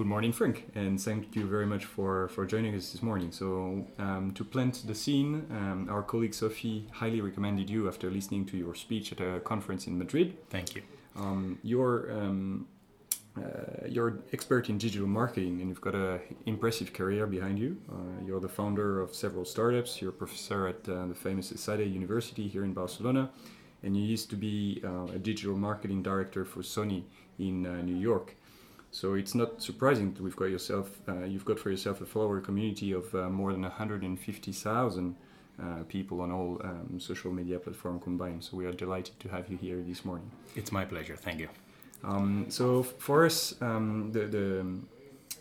good 0.00 0.06
morning, 0.06 0.32
Franc, 0.32 0.64
and 0.74 0.98
thank 0.98 1.36
you 1.36 1.46
very 1.46 1.66
much 1.66 1.84
for, 1.84 2.28
for 2.28 2.46
joining 2.46 2.74
us 2.74 2.90
this 2.90 3.02
morning. 3.02 3.30
So, 3.30 3.86
um, 3.98 4.32
to 4.34 4.42
plant 4.42 4.82
the 4.86 4.94
scene, 4.94 5.44
um, 5.50 5.88
our 5.90 6.02
colleague 6.02 6.32
Sophie 6.32 6.86
highly 6.90 7.20
recommended 7.20 7.68
you 7.68 7.86
after 7.86 8.10
listening 8.10 8.46
to 8.46 8.56
your 8.56 8.74
speech 8.74 9.12
at 9.12 9.20
a 9.20 9.40
conference 9.40 9.86
in 9.86 9.98
Madrid. 9.98 10.38
Thank 10.48 10.74
you. 10.74 10.80
Um, 11.16 11.58
you're 11.62 12.10
um, 12.12 12.66
uh, 13.36 13.86
you're 13.86 14.20
expert 14.32 14.70
in 14.70 14.78
digital 14.78 15.06
marketing, 15.06 15.60
and 15.60 15.68
you've 15.68 15.82
got 15.82 15.94
an 15.94 16.20
impressive 16.46 16.94
career 16.94 17.26
behind 17.26 17.58
you. 17.58 17.76
Uh, 17.92 18.24
you're 18.24 18.40
the 18.40 18.48
founder 18.48 19.02
of 19.02 19.14
several 19.14 19.44
startups. 19.44 20.00
You're 20.00 20.12
a 20.16 20.20
professor 20.24 20.66
at 20.66 20.88
uh, 20.88 21.08
the 21.08 21.14
famous 21.14 21.52
ESADE 21.52 21.92
University 21.92 22.48
here 22.48 22.64
in 22.64 22.72
Barcelona, 22.72 23.28
and 23.82 23.94
you 23.94 24.02
used 24.02 24.30
to 24.30 24.36
be 24.36 24.80
uh, 24.82 25.14
a 25.14 25.18
digital 25.18 25.58
marketing 25.58 26.02
director 26.02 26.46
for 26.46 26.62
Sony 26.62 27.02
in 27.38 27.66
uh, 27.66 27.82
New 27.82 27.96
York. 27.96 28.36
So 28.92 29.14
it's 29.14 29.34
not 29.34 29.62
surprising 29.62 30.12
that 30.14 30.22
we've 30.22 30.36
got 30.36 30.50
yourself, 30.50 31.00
uh, 31.08 31.24
you've 31.24 31.44
got 31.44 31.58
for 31.58 31.70
yourself 31.70 32.00
a 32.00 32.06
follower 32.06 32.40
community 32.40 32.92
of 32.92 33.14
more 33.14 33.52
than 33.52 33.62
150,000 33.62 35.16
people 35.88 36.20
on 36.22 36.32
all 36.32 36.60
um, 36.64 36.98
social 36.98 37.30
media 37.30 37.58
platforms 37.58 38.02
combined. 38.02 38.42
So 38.42 38.56
we 38.56 38.66
are 38.66 38.72
delighted 38.72 39.20
to 39.20 39.28
have 39.28 39.48
you 39.48 39.56
here 39.56 39.82
this 39.86 40.04
morning. 40.04 40.30
It's 40.56 40.72
my 40.72 40.84
pleasure. 40.84 41.16
Thank 41.16 41.40
you. 41.40 41.48
Um, 42.02 42.46
so 42.48 42.82
for 42.82 43.26
us, 43.26 43.54
um, 43.60 44.10
the, 44.12 44.26
the 44.26 44.66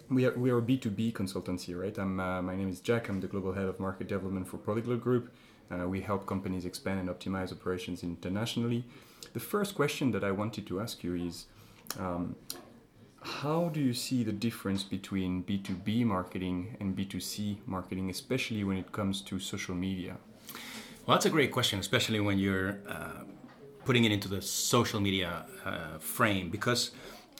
we 0.10 0.26
are, 0.26 0.38
we 0.38 0.50
are 0.50 0.58
a 0.58 0.62
B2B 0.62 1.14
consultancy, 1.14 1.80
right? 1.80 1.98
I'm, 1.98 2.20
uh, 2.20 2.42
my 2.42 2.56
name 2.56 2.70
is 2.70 2.80
Jack. 2.80 3.10
I'm 3.10 3.22
the 3.22 3.28
global 3.28 3.54
head 3.54 3.66
of 3.66 3.80
market 3.80 4.08
development 4.08 4.48
for 4.48 4.58
Polyglot 4.58 5.02
Group. 5.02 5.32
Uh, 5.72 5.88
we 5.88 6.02
help 6.02 6.26
companies 6.26 6.66
expand 6.66 7.00
and 7.00 7.10
optimize 7.10 7.52
operations 7.52 8.04
internationally. 8.04 8.84
The 9.34 9.40
first 9.40 9.76
question 9.76 10.12
that 10.12 10.24
I 10.24 10.32
wanted 10.32 10.66
to 10.68 10.82
ask 10.82 11.04
you 11.04 11.14
is 11.14 11.46
um, 12.00 12.36
how 13.22 13.70
do 13.70 13.80
you 13.80 13.94
see 13.94 14.24
the 14.24 14.32
difference 14.32 14.84
between 14.84 15.44
B2B 15.44 16.06
marketing 16.06 16.78
and 16.80 16.96
B2C 16.96 17.58
marketing, 17.66 18.10
especially 18.10 18.64
when 18.64 18.78
it 18.78 18.92
comes 18.92 19.22
to 19.22 19.40
social 19.40 19.76
media? 19.76 20.18
Well, 21.06 21.16
that's 21.16 21.26
a 21.26 21.30
great 21.30 21.52
question, 21.52 21.80
especially 21.80 22.20
when 22.20 22.40
you're 22.40 22.80
uh, 22.88 23.24
putting 23.84 24.06
it 24.06 24.12
into 24.12 24.28
the 24.28 24.42
social 24.42 25.00
media 25.00 25.46
uh, 25.66 25.98
frame 25.98 26.50
because 26.50 26.92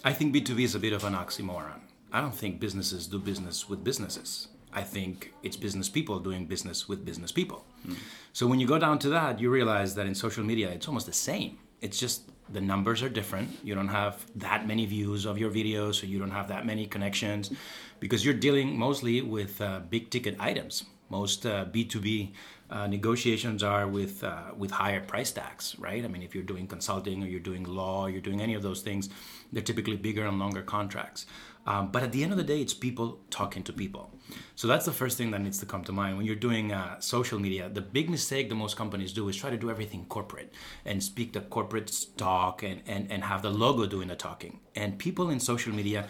I 0.04 0.14
think 0.14 0.34
B2B 0.34 0.62
is 0.62 0.76
a 0.76 0.80
bit 0.80 0.94
of 0.94 1.04
an 1.04 1.14
oxymoron. 1.14 1.82
I 2.12 2.22
don't 2.22 2.34
think 2.34 2.60
businesses 2.60 3.08
do 3.08 3.20
business 3.20 3.70
with 3.70 3.84
businesses. 3.84 4.48
I 4.74 4.82
think 4.84 5.34
it's 5.44 5.58
business 5.58 5.90
people 5.90 6.20
doing 6.20 6.46
business 6.46 6.88
with 6.88 7.06
business 7.06 7.32
people. 7.32 7.66
Mm. 7.88 7.96
So 8.34 8.48
when 8.48 8.60
you 8.60 8.68
go 8.68 8.80
down 8.80 9.00
to 9.00 9.10
that, 9.10 9.40
you 9.40 9.50
realize 9.50 9.96
that 9.96 10.06
in 10.06 10.16
social 10.16 10.44
media, 10.44 10.70
it's 10.70 10.88
almost 10.88 11.06
the 11.06 11.14
same. 11.14 11.58
It's 11.82 12.00
just 12.00 12.30
the 12.52 12.62
numbers 12.62 13.04
are 13.04 13.10
different. 13.10 13.50
You 13.64 13.76
don't 13.76 13.90
have 13.90 14.26
that 14.36 14.68
many 14.68 14.86
views 14.86 15.26
of 15.26 15.38
your 15.38 15.52
videos, 15.52 15.96
so 15.96 16.08
you 16.08 16.20
don't 16.20 16.32
have 16.32 16.48
that 16.48 16.66
many 16.66 16.86
connections 16.86 17.52
because 18.00 18.26
you're 18.26 18.34
dealing 18.34 18.78
mostly 18.78 19.22
with 19.22 19.62
uh, 19.62 19.82
big 19.90 20.10
ticket 20.10 20.36
items. 20.40 20.86
Most 21.10 21.46
uh, 21.46 21.66
B2B 21.66 22.32
uh, 22.70 22.86
negotiations 22.88 23.64
are 23.64 23.88
with 23.88 24.24
uh, 24.24 24.52
with 24.56 24.72
higher 24.72 25.02
price 25.02 25.32
tags, 25.32 25.76
right? 25.80 26.06
I 26.06 26.08
mean, 26.08 26.22
if 26.22 26.36
you're 26.36 26.44
doing 26.44 26.68
consulting 26.68 27.24
or 27.24 27.28
you're 27.28 27.40
doing 27.40 27.64
law, 27.64 28.06
you're 28.06 28.22
doing 28.22 28.42
any 28.42 28.54
of 28.54 28.62
those 28.62 28.82
things, 28.82 29.10
they're 29.52 29.64
typically 29.64 29.98
bigger 29.98 30.26
and 30.26 30.38
longer 30.38 30.62
contracts. 30.62 31.26
Um, 31.70 31.92
but 31.92 32.02
at 32.02 32.12
the 32.12 32.24
end 32.24 32.32
of 32.32 32.38
the 32.40 32.44
day, 32.44 32.62
it's 32.62 32.74
people 32.74 33.20
talking 33.30 33.62
to 33.64 33.72
people. 33.72 34.10
So 34.56 34.68
that's 34.68 34.86
the 34.86 34.92
first 34.92 35.20
thing 35.20 35.30
that 35.32 35.42
needs 35.42 35.60
to 35.60 35.68
come 35.68 35.84
to 35.84 35.92
mind 35.92 36.18
when 36.18 36.26
you're 36.26 36.36
doing 36.36 36.74
uh, 36.74 37.00
social 37.00 37.38
media. 37.38 37.70
The 37.70 37.82
big 37.82 38.10
mistake 38.10 38.50
that 38.50 38.56
most 38.56 38.76
companies 38.76 39.14
do 39.14 39.30
is 39.30 39.36
try 39.36 39.52
to 39.52 39.58
do 39.58 39.70
everything 39.70 40.06
corporate 40.06 40.52
and 40.84 41.02
speak 41.04 41.34
the 41.34 41.42
corporate 41.42 42.08
talk 42.18 42.64
and, 42.64 42.82
and, 42.88 43.12
and 43.12 43.24
have 43.24 43.44
the 43.44 43.52
logo 43.52 43.86
doing 43.86 44.08
the 44.08 44.16
talking. 44.16 44.60
And 44.76 44.98
people 44.98 45.30
in 45.30 45.40
social 45.40 45.72
media 45.72 46.08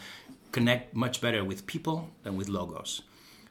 connect 0.54 0.96
much 0.96 1.20
better 1.20 1.44
with 1.44 1.68
people 1.68 2.10
than 2.24 2.38
with 2.38 2.48
logos. 2.48 3.02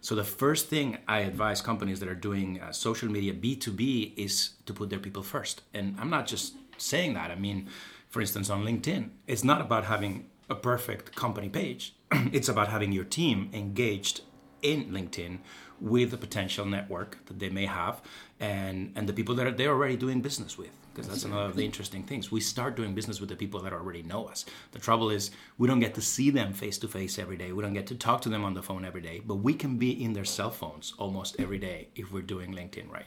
So 0.01 0.15
the 0.15 0.25
first 0.25 0.69
thing 0.69 0.97
I 1.07 1.21
advise 1.21 1.61
companies 1.61 2.01
that 2.01 2.09
are 2.09 2.15
doing 2.15 2.59
uh, 2.59 2.73
social 2.73 3.11
media 3.11 3.35
B2B 3.35 4.17
is 4.17 4.53
to 4.65 4.73
put 4.73 4.89
their 4.89 4.99
people 4.99 5.23
first. 5.23 5.61
And 5.75 5.95
I'm 6.01 6.09
not 6.09 6.27
just 6.27 6.55
saying 6.79 7.13
that. 7.15 7.31
I 7.31 7.35
mean, 7.35 7.69
for 8.09 8.23
instance, 8.23 8.49
on 8.49 8.65
LinkedIn, 8.65 9.11
it's 9.27 9.45
not 9.45 9.61
about 9.61 9.85
having 9.85 10.31
a 10.49 10.55
perfect 10.55 11.15
company 11.15 11.51
page. 11.51 11.95
it's 12.33 12.49
about 12.49 12.69
having 12.69 12.93
your 12.93 13.05
team 13.05 13.51
engaged 13.53 14.23
in 14.63 14.87
LinkedIn 14.87 15.39
with 15.81 16.11
the 16.11 16.17
potential 16.17 16.65
network 16.65 17.25
that 17.27 17.39
they 17.39 17.49
may 17.49 17.67
have 17.67 18.01
and 18.41 18.93
and 18.97 19.09
the 19.09 19.13
people 19.13 19.35
that 19.37 19.47
are, 19.47 19.51
they're 19.53 19.71
already 19.71 19.97
doing 19.97 20.21
business 20.21 20.59
with 20.59 20.71
because 20.93 21.09
that's 21.09 21.25
another 21.25 21.45
of 21.45 21.55
the 21.55 21.65
interesting 21.65 22.03
things. 22.03 22.33
We 22.33 22.41
start 22.41 22.75
doing 22.75 22.93
business 22.93 23.21
with 23.21 23.29
the 23.29 23.37
people 23.37 23.61
that 23.61 23.73
already 23.73 24.03
know 24.03 24.25
us. 24.25 24.45
The 24.73 24.81
trouble 24.81 25.11
is 25.11 25.31
we 25.57 25.69
don't 25.69 25.79
get 25.79 25.95
to 25.95 26.01
see 26.01 26.31
them 26.31 26.53
face 26.53 26.77
to 26.79 26.89
face 26.89 27.21
every 27.21 27.37
day. 27.37 27.53
We 27.53 27.63
don't 27.63 27.73
get 27.73 27.87
to 27.89 27.95
talk 27.95 28.21
to 28.23 28.29
them 28.29 28.45
on 28.45 28.55
the 28.55 28.63
phone 28.63 28.85
every 28.85 29.01
day 29.01 29.21
but 29.25 29.37
we 29.37 29.55
can 29.55 29.77
be 29.77 29.91
in 30.03 30.13
their 30.15 30.25
cell 30.25 30.51
phones 30.51 30.95
almost 30.99 31.37
every 31.39 31.59
day 31.59 31.89
if 31.95 32.13
we're 32.13 32.23
doing 32.23 32.53
linkedin 32.53 32.91
right. 32.91 33.07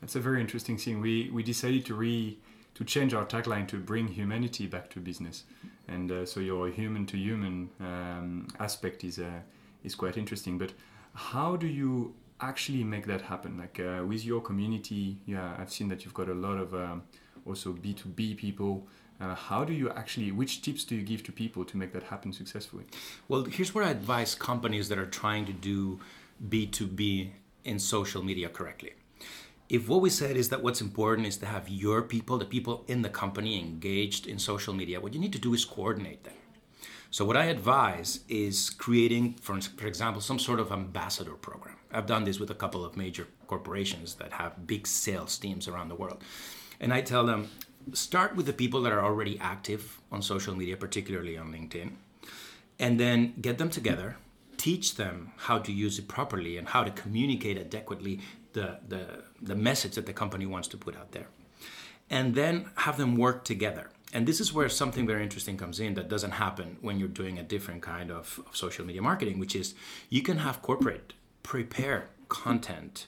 That's 0.00 0.16
a 0.16 0.20
very 0.20 0.40
interesting 0.40 0.76
thing 0.76 1.00
we 1.00 1.30
we 1.30 1.42
decided 1.42 1.86
to 1.86 1.94
re 1.94 2.38
to 2.74 2.84
change 2.84 3.14
our 3.14 3.24
tagline 3.24 3.66
to 3.68 3.78
bring 3.78 4.08
humanity 4.08 4.66
back 4.66 4.90
to 4.90 5.00
business 5.00 5.44
and 5.88 6.10
uh, 6.10 6.26
so 6.26 6.40
your 6.40 6.68
human 6.68 7.06
to 7.06 7.16
human 7.16 7.70
um, 7.80 8.48
aspect 8.58 9.04
is 9.04 9.18
uh, 9.18 9.40
is 9.84 9.94
quite 9.94 10.16
interesting 10.16 10.58
but 10.58 10.72
how 11.14 11.56
do 11.56 11.66
you 11.66 12.14
actually 12.40 12.84
make 12.84 13.06
that 13.06 13.22
happen? 13.22 13.58
Like 13.58 13.80
uh, 13.80 14.04
with 14.04 14.24
your 14.24 14.40
community, 14.40 15.18
yeah, 15.26 15.56
I've 15.58 15.72
seen 15.72 15.88
that 15.88 16.04
you've 16.04 16.14
got 16.14 16.28
a 16.28 16.34
lot 16.34 16.58
of 16.58 16.74
um, 16.74 17.02
also 17.46 17.72
B2B 17.72 18.36
people. 18.36 18.86
Uh, 19.18 19.34
how 19.34 19.64
do 19.64 19.72
you 19.72 19.90
actually, 19.90 20.30
which 20.30 20.60
tips 20.60 20.84
do 20.84 20.94
you 20.94 21.02
give 21.02 21.22
to 21.24 21.32
people 21.32 21.64
to 21.64 21.76
make 21.76 21.92
that 21.94 22.04
happen 22.04 22.32
successfully? 22.32 22.84
Well, 23.28 23.44
here's 23.44 23.74
where 23.74 23.84
I 23.84 23.90
advise 23.90 24.34
companies 24.34 24.90
that 24.90 24.98
are 24.98 25.06
trying 25.06 25.46
to 25.46 25.52
do 25.54 26.00
B2B 26.48 27.30
in 27.64 27.78
social 27.78 28.22
media 28.22 28.50
correctly. 28.50 28.92
If 29.68 29.88
what 29.88 30.00
we 30.00 30.10
said 30.10 30.36
is 30.36 30.48
that 30.50 30.62
what's 30.62 30.80
important 30.80 31.26
is 31.26 31.36
to 31.38 31.46
have 31.46 31.68
your 31.68 32.02
people, 32.02 32.38
the 32.38 32.44
people 32.44 32.84
in 32.86 33.02
the 33.02 33.08
company 33.08 33.58
engaged 33.58 34.26
in 34.26 34.38
social 34.38 34.72
media, 34.72 35.00
what 35.00 35.12
you 35.12 35.18
need 35.18 35.32
to 35.32 35.40
do 35.40 35.54
is 35.54 35.64
coordinate 35.64 36.22
them. 36.22 36.34
So 37.10 37.24
what 37.24 37.36
I 37.36 37.46
advise 37.46 38.20
is 38.28 38.70
creating, 38.70 39.34
for, 39.40 39.60
for 39.60 39.86
example, 39.86 40.20
some 40.20 40.38
sort 40.38 40.60
of 40.60 40.70
ambassador 40.70 41.32
program. 41.32 41.76
I've 41.92 42.06
done 42.06 42.24
this 42.24 42.38
with 42.38 42.50
a 42.50 42.54
couple 42.54 42.84
of 42.84 42.96
major 42.96 43.26
corporations 43.46 44.14
that 44.16 44.32
have 44.32 44.66
big 44.66 44.86
sales 44.86 45.36
teams 45.38 45.66
around 45.66 45.88
the 45.88 45.94
world. 45.94 46.22
And 46.78 46.92
I 46.92 47.00
tell 47.00 47.24
them, 47.26 47.48
start 47.92 48.36
with 48.36 48.46
the 48.46 48.52
people 48.52 48.82
that 48.82 48.92
are 48.92 49.04
already 49.04 49.38
active 49.40 50.00
on 50.12 50.22
social 50.22 50.54
media, 50.54 50.76
particularly 50.76 51.36
on 51.36 51.52
LinkedIn, 51.52 51.92
and 52.78 53.00
then 53.00 53.34
get 53.40 53.58
them 53.58 53.70
together, 53.70 54.16
teach 54.56 54.96
them 54.96 55.32
how 55.36 55.58
to 55.58 55.72
use 55.72 55.98
it 55.98 56.08
properly 56.08 56.56
and 56.56 56.68
how 56.68 56.84
to 56.84 56.90
communicate 56.90 57.56
adequately 57.58 58.20
the, 58.58 58.68
the, 58.92 59.02
the 59.50 59.56
message 59.68 59.94
that 59.98 60.06
the 60.06 60.16
company 60.22 60.46
wants 60.54 60.68
to 60.72 60.76
put 60.76 60.94
out 61.00 61.10
there. 61.12 61.28
And 62.08 62.34
then 62.34 62.54
have 62.76 62.96
them 62.96 63.16
work 63.16 63.44
together 63.44 63.86
and 64.12 64.26
this 64.26 64.40
is 64.40 64.52
where 64.52 64.68
something 64.68 65.06
very 65.06 65.22
interesting 65.22 65.56
comes 65.56 65.80
in 65.80 65.94
that 65.94 66.08
doesn't 66.08 66.30
happen 66.30 66.78
when 66.80 66.98
you're 66.98 67.08
doing 67.08 67.38
a 67.38 67.42
different 67.42 67.82
kind 67.82 68.10
of, 68.10 68.40
of 68.46 68.56
social 68.56 68.84
media 68.86 69.02
marketing, 69.02 69.38
which 69.38 69.56
is 69.56 69.74
you 70.08 70.22
can 70.22 70.38
have 70.38 70.62
corporate 70.62 71.12
prepare 71.42 72.08
content, 72.28 73.06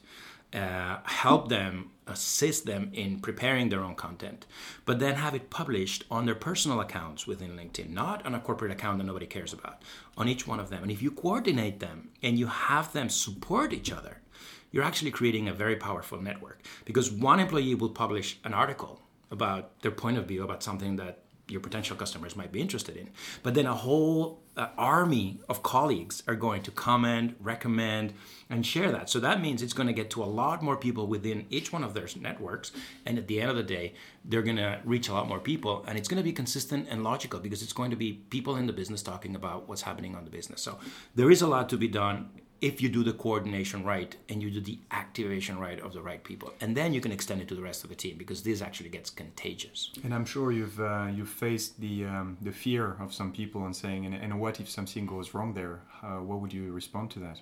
uh, 0.53 0.99
help 1.05 1.49
them, 1.49 1.91
assist 2.07 2.67
them 2.67 2.91
in 2.93 3.21
preparing 3.21 3.69
their 3.69 3.81
own 3.81 3.95
content, 3.95 4.47
but 4.85 4.99
then 4.99 5.15
have 5.15 5.35
it 5.35 5.51
published 5.51 6.05
on 6.11 6.27
their 6.27 6.35
personal 6.35 6.81
accounts 6.81 7.27
within 7.27 7.57
LinkedIn, 7.57 7.91
not 7.91 8.25
on 8.27 8.35
a 8.35 8.41
corporate 8.41 8.73
account 8.73 8.99
that 8.99 9.05
nobody 9.05 9.27
cares 9.27 9.53
about, 9.53 9.83
on 10.17 10.29
each 10.29 10.47
one 10.47 10.61
of 10.61 10.69
them. 10.69 10.83
And 10.83 10.91
if 10.91 11.03
you 11.03 11.11
coordinate 11.11 11.81
them 11.81 12.11
and 12.23 12.39
you 12.39 12.47
have 12.49 12.93
them 12.93 13.09
support 13.09 13.73
each 13.73 13.93
other, 13.93 14.21
you're 14.79 14.87
actually 14.87 15.11
creating 15.11 15.49
a 15.49 15.53
very 15.53 15.75
powerful 15.75 16.23
network 16.23 16.63
because 16.85 17.11
one 17.11 17.41
employee 17.41 17.75
will 17.75 17.89
publish 17.89 18.39
an 18.45 18.55
article 18.55 19.03
about 19.29 19.83
their 19.83 19.91
point 19.91 20.17
of 20.17 20.25
view 20.27 20.45
about 20.45 20.63
something 20.63 20.95
that 20.95 21.25
your 21.49 21.61
potential 21.61 21.97
customers 21.97 22.37
might 22.37 22.53
be 22.53 22.61
interested 22.61 22.97
in. 22.97 23.11
But 23.43 23.55
then 23.55 23.67
a 23.67 23.75
whole 23.75 24.41
uh, 24.57 24.69
army 24.79 25.41
of 25.49 25.65
colleagues 25.65 26.23
are 26.29 26.37
going 26.37 26.63
to 26.63 26.71
comment, 26.71 27.35
recommend, 27.41 28.13
and 28.49 28.65
share 28.65 28.93
that. 28.93 29.11
So 29.11 29.19
that 29.19 29.41
means 29.41 29.63
it's 29.63 29.73
going 29.73 29.89
to 29.89 29.93
get 29.93 30.11
to 30.11 30.23
a 30.23 30.27
lot 30.27 30.63
more 30.63 30.77
people 30.77 31.09
within 31.09 31.47
each 31.51 31.73
one 31.73 31.83
of 31.83 31.93
their 31.93 32.07
networks. 32.21 32.71
And 33.05 33.19
at 33.19 33.27
the 33.27 33.41
end 33.41 33.51
of 33.51 33.57
the 33.57 33.65
day, 33.65 33.95
they're 34.25 34.43
going 34.43 34.59
to 34.59 34.81
reach 34.85 35.09
a 35.09 35.13
lot 35.13 35.27
more 35.27 35.41
people. 35.41 35.85
And 35.89 35.99
it's 35.99 36.07
going 36.07 36.19
to 36.19 36.31
be 36.31 36.33
consistent 36.33 36.87
and 36.89 37.03
logical 37.03 37.41
because 37.41 37.63
it's 37.65 37.73
going 37.73 37.91
to 37.91 37.97
be 37.97 38.13
people 38.31 38.55
in 38.55 38.67
the 38.67 38.73
business 38.73 39.03
talking 39.03 39.35
about 39.35 39.69
what's 39.69 39.83
happening 39.83 40.15
on 40.15 40.25
the 40.25 40.31
business. 40.31 40.63
So 40.63 40.79
there 41.17 41.33
is 41.33 41.43
a 41.43 41.49
lot 41.49 41.69
to 41.71 41.77
be 41.77 41.89
done 41.89 42.31
if 42.61 42.83
you 42.83 42.89
do 42.89 43.05
the 43.05 43.13
coordination 43.13 43.85
right 43.85 44.17
and 44.29 44.43
you 44.43 44.51
do 44.51 44.61
the 44.61 44.79
activation 44.91 45.59
right 45.59 45.81
of 45.81 45.93
the 45.93 46.03
right 46.03 46.23
people. 46.25 46.53
And 46.61 46.77
then 46.77 46.93
you 46.93 47.01
can 47.01 47.13
extend 47.13 47.41
it 47.41 47.49
to 47.49 47.55
the 47.55 47.63
rest 47.63 47.85
of 47.85 47.91
the 47.91 47.97
team 47.97 48.17
because 48.19 48.43
this 48.43 48.61
actually 48.63 48.89
gets 48.89 49.11
contagious. 49.11 49.91
And 50.03 50.13
i'm 50.13 50.25
sure 50.25 50.51
you've 50.53 50.81
uh, 50.81 51.09
you've 51.15 51.29
faced 51.29 51.81
the 51.81 52.05
um, 52.05 52.37
the 52.43 52.53
fear 52.53 52.97
of 53.01 53.15
some 53.15 53.33
people 53.33 53.65
and 53.67 53.75
saying 53.75 54.07
and, 54.07 54.15
and 54.15 54.41
what 54.41 54.61
if 54.61 54.69
something 54.69 55.07
goes 55.07 55.35
wrong 55.35 55.55
there? 55.55 55.83
Uh, 56.03 56.21
what 56.29 56.41
would 56.41 56.53
you 56.53 56.73
respond 56.73 57.11
to 57.13 57.19
that? 57.21 57.41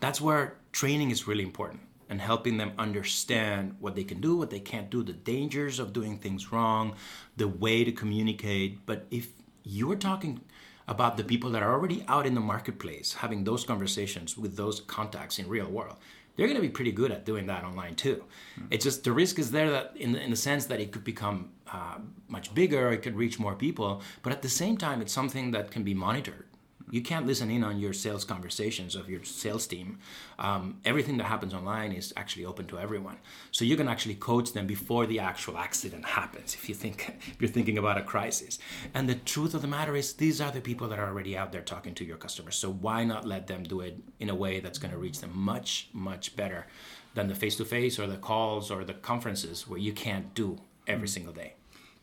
That's 0.00 0.20
where 0.20 0.56
training 0.72 1.10
is 1.10 1.26
really 1.26 1.44
important 1.44 1.82
and 2.08 2.20
helping 2.20 2.58
them 2.58 2.72
understand 2.78 3.76
what 3.80 3.94
they 3.94 4.04
can 4.04 4.20
do 4.20 4.36
what 4.36 4.50
they 4.50 4.60
can't 4.60 4.90
do 4.90 5.02
the 5.02 5.12
dangers 5.12 5.78
of 5.78 5.92
doing 5.92 6.18
things 6.18 6.52
wrong 6.52 6.94
the 7.36 7.48
way 7.48 7.84
to 7.84 7.92
communicate. 7.92 8.84
But 8.86 9.06
if 9.10 9.28
you're 9.62 9.96
talking 9.96 10.40
about 10.86 11.16
the 11.16 11.24
people 11.24 11.50
that 11.50 11.62
are 11.62 11.72
already 11.72 12.04
out 12.08 12.26
in 12.26 12.34
the 12.34 12.40
marketplace 12.40 13.14
having 13.14 13.44
those 13.44 13.64
conversations 13.64 14.36
with 14.36 14.56
those 14.56 14.80
contacts 14.80 15.38
in 15.38 15.48
real 15.48 15.68
world 15.68 15.96
they're 16.36 16.46
going 16.46 16.56
to 16.56 16.62
be 16.62 16.68
pretty 16.68 16.92
good 16.92 17.12
at 17.12 17.24
doing 17.24 17.46
that 17.46 17.64
online 17.64 17.94
too. 17.94 18.24
Mm-hmm. 18.58 18.66
It's 18.70 18.84
just 18.84 19.04
the 19.04 19.12
risk 19.12 19.38
is 19.38 19.50
there 19.50 19.70
that 19.70 19.92
in 19.96 20.12
the, 20.12 20.20
in 20.20 20.30
the 20.30 20.36
sense 20.36 20.66
that 20.66 20.80
it 20.80 20.90
could 20.92 21.04
become 21.04 21.50
uh, 21.72 21.98
much 22.28 22.54
bigger, 22.54 22.92
it 22.92 23.02
could 23.02 23.16
reach 23.16 23.38
more 23.38 23.54
people, 23.54 24.02
but 24.22 24.32
at 24.32 24.42
the 24.42 24.48
same 24.48 24.76
time, 24.76 25.00
it's 25.00 25.12
something 25.12 25.52
that 25.52 25.70
can 25.70 25.84
be 25.84 25.94
monitored 25.94 26.46
you 26.94 27.02
can't 27.02 27.26
listen 27.26 27.50
in 27.50 27.64
on 27.64 27.80
your 27.80 27.92
sales 27.92 28.24
conversations 28.24 28.94
of 28.94 29.10
your 29.10 29.24
sales 29.24 29.66
team. 29.66 29.98
Um, 30.38 30.78
everything 30.84 31.16
that 31.16 31.24
happens 31.24 31.52
online 31.52 31.90
is 31.90 32.14
actually 32.16 32.44
open 32.44 32.66
to 32.66 32.78
everyone. 32.78 33.16
So 33.50 33.64
you 33.64 33.76
can 33.76 33.88
actually 33.88 34.14
coach 34.14 34.52
them 34.52 34.68
before 34.68 35.04
the 35.04 35.18
actual 35.18 35.58
accident 35.58 36.04
happens. 36.04 36.54
If 36.54 36.68
you 36.68 36.74
think 36.76 37.16
if 37.26 37.36
you're 37.40 37.50
thinking 37.50 37.78
about 37.78 37.98
a 37.98 38.02
crisis, 38.02 38.60
and 38.94 39.08
the 39.08 39.16
truth 39.16 39.54
of 39.54 39.62
the 39.62 39.66
matter 39.66 39.96
is, 39.96 40.12
these 40.12 40.40
are 40.40 40.52
the 40.52 40.60
people 40.60 40.86
that 40.86 41.00
are 41.00 41.08
already 41.08 41.36
out 41.36 41.50
there 41.50 41.62
talking 41.62 41.96
to 41.96 42.04
your 42.04 42.16
customers. 42.16 42.54
So 42.54 42.70
why 42.70 43.02
not 43.02 43.26
let 43.26 43.48
them 43.48 43.64
do 43.64 43.80
it 43.80 43.98
in 44.20 44.30
a 44.30 44.34
way 44.36 44.60
that's 44.60 44.78
going 44.78 44.92
to 44.92 44.98
reach 44.98 45.20
them 45.20 45.32
much 45.34 45.88
much 45.92 46.36
better 46.36 46.68
than 47.14 47.26
the 47.26 47.34
face-to-face 47.34 47.98
or 47.98 48.06
the 48.06 48.18
calls 48.18 48.70
or 48.70 48.84
the 48.84 48.94
conferences 48.94 49.66
where 49.66 49.80
you 49.80 49.92
can't 49.92 50.32
do 50.34 50.58
every 50.86 51.08
single 51.08 51.32
day. 51.32 51.54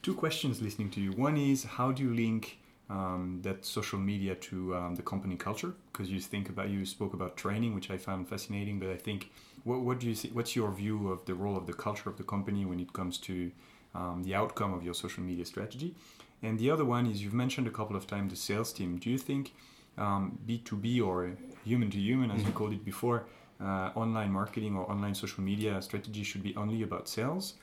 Two 0.03 0.15
questions 0.15 0.61
listening 0.61 0.89
to 0.89 0.99
you. 0.99 1.11
One 1.13 1.37
is 1.37 1.63
how 1.63 1.93
do 1.93 2.03
you 2.03 2.13
link 2.13 2.57
um, 2.91 3.39
that 3.41 3.65
social 3.65 3.97
media 3.97 4.35
to 4.35 4.75
um, 4.75 4.95
the 4.95 5.01
company 5.01 5.35
culture. 5.37 5.73
Because 5.91 6.11
you 6.11 6.19
think 6.19 6.49
about 6.49 6.69
you 6.69 6.85
spoke 6.85 7.13
about 7.13 7.37
training 7.37 7.73
which 7.73 7.89
i 7.89 7.97
found 7.97 8.27
fascinating 8.27 8.79
but 8.79 8.89
i 8.89 8.97
think 8.97 9.31
what, 9.63 9.79
what 9.81 9.99
do 9.99 10.07
you 10.07 10.15
see 10.15 10.29
what's 10.29 10.55
your 10.55 10.71
view 10.71 11.09
of 11.09 11.25
the 11.25 11.35
role 11.35 11.57
of 11.57 11.65
the 11.67 11.73
culture 11.73 12.09
of 12.09 12.17
the 12.17 12.23
company 12.23 12.65
when 12.65 12.79
it 12.79 12.91
comes 12.93 13.17
to 13.29 13.51
um, 13.93 14.23
the 14.23 14.33
outcome 14.35 14.73
of 14.73 14.83
your 14.83 14.93
social 14.93 15.23
media 15.23 15.45
strategy? 15.45 15.95
And 16.43 16.57
the 16.57 16.71
other 16.71 16.85
one 16.85 17.05
is 17.05 17.23
you've 17.23 17.35
mentioned 17.45 17.67
a 17.67 17.71
couple 17.71 17.95
of 17.95 18.07
times 18.07 18.31
the 18.31 18.37
sales 18.37 18.73
team. 18.73 18.97
Do 18.97 19.09
you 19.09 19.17
think 19.17 19.53
b2b 19.97 21.01
um, 21.01 21.07
or 21.07 21.37
human 21.63 21.89
to 21.91 21.97
human 21.97 22.31
as 22.31 22.39
you 22.39 22.45
mm-hmm. 22.45 22.57
called 22.57 22.73
it 22.73 22.83
before 22.83 23.25
uh, 23.61 23.91
online 23.95 24.31
marketing 24.31 24.75
or 24.75 24.89
online 24.89 25.13
social 25.13 25.43
media 25.43 25.81
strategy 25.81 26.23
should 26.23 26.43
be 26.43 26.55
only 26.55 26.81
about 26.81 27.07
sales? 27.07 27.55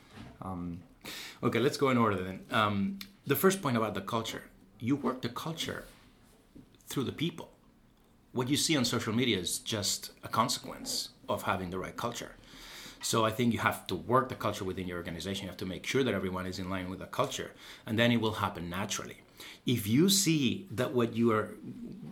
Um, 0.43 0.81
okay 1.43 1.59
let's 1.59 1.77
go 1.77 1.91
in 1.91 1.99
order 1.99 2.17
then. 2.23 2.41
Um, 2.51 2.99
the 3.27 3.37
first 3.37 3.61
point 3.61 3.77
about 3.77 3.95
the 3.95 4.01
culture 4.01 4.45
you 4.79 4.97
work 4.97 5.23
the 5.23 5.29
culture 5.29 5.85
through 6.87 7.05
the 7.05 7.13
people. 7.13 7.51
What 8.33 8.49
you 8.49 8.57
see 8.57 8.77
on 8.77 8.85
social 8.85 9.13
media 9.13 9.39
is 9.39 9.59
just 9.59 10.13
a 10.23 10.29
consequence 10.29 11.11
of 11.29 11.43
having 11.43 11.71
the 11.71 11.79
right 11.79 11.97
culture. 11.97 12.33
So 13.01 13.25
I 13.25 13.31
think 13.31 13.53
you 13.53 13.61
have 13.61 13.87
to 13.89 13.95
work 13.95 14.29
the 14.29 14.35
culture 14.35 14.65
within 14.65 14.89
your 14.89 14.99
organization. 14.99 15.45
You 15.45 15.49
have 15.49 15.59
to 15.59 15.67
make 15.67 15.87
sure 15.87 16.03
that 16.03 16.15
everyone 16.15 16.47
is 16.47 16.59
in 16.59 16.69
line 16.69 16.91
with 16.91 16.99
the 16.99 17.07
culture, 17.07 17.53
and 17.87 17.99
then 17.99 18.11
it 18.11 18.21
will 18.21 18.35
happen 18.35 18.69
naturally. 18.69 19.19
If 19.67 19.87
you 19.87 20.09
see 20.09 20.67
that 20.73 20.93
what 20.93 21.15
you 21.15 21.31
are, 21.33 21.55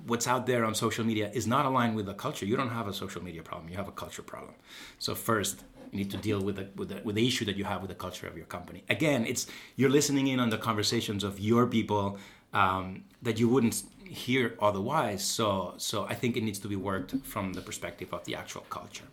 what's 0.06 0.28
out 0.28 0.46
there 0.46 0.64
on 0.64 0.74
social 0.74 1.04
media 1.04 1.30
is 1.32 1.46
not 1.46 1.66
aligned 1.66 1.96
with 1.96 2.06
the 2.06 2.14
culture, 2.14 2.46
you 2.46 2.56
don't 2.56 2.70
have 2.70 2.86
a 2.86 2.92
social 2.92 3.22
media 3.22 3.42
problem. 3.42 3.68
You 3.68 3.76
have 3.76 3.88
a 3.88 3.92
culture 3.92 4.22
problem. 4.22 4.54
So 5.00 5.14
first, 5.14 5.64
you 5.90 5.98
need 5.98 6.10
to 6.12 6.16
deal 6.18 6.40
with 6.40 6.56
the, 6.56 6.68
with 6.76 6.88
the, 6.90 7.00
with 7.02 7.16
the 7.16 7.26
issue 7.26 7.44
that 7.46 7.56
you 7.56 7.64
have 7.64 7.80
with 7.80 7.88
the 7.88 7.96
culture 7.96 8.28
of 8.28 8.36
your 8.36 8.46
company. 8.46 8.84
Again, 8.88 9.26
it's 9.26 9.46
you're 9.74 9.90
listening 9.90 10.28
in 10.28 10.38
on 10.38 10.50
the 10.50 10.58
conversations 10.58 11.24
of 11.24 11.40
your 11.40 11.66
people 11.66 12.18
um, 12.56 13.04
that 13.20 13.38
you 13.38 13.48
wouldn't 13.48 13.82
hear 14.08 14.56
otherwise. 14.60 15.22
So, 15.22 15.74
so 15.76 16.06
I 16.06 16.14
think 16.14 16.36
it 16.36 16.42
needs 16.42 16.58
to 16.60 16.68
be 16.68 16.76
worked 16.76 17.14
from 17.22 17.52
the 17.52 17.60
perspective 17.60 18.14
of 18.14 18.24
the 18.24 18.34
actual 18.34 18.62
culture. 18.70 19.08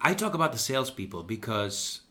I 0.00 0.12
talk 0.12 0.34
about 0.34 0.52
the 0.52 0.58
salespeople 0.58 1.22
because 1.22 2.02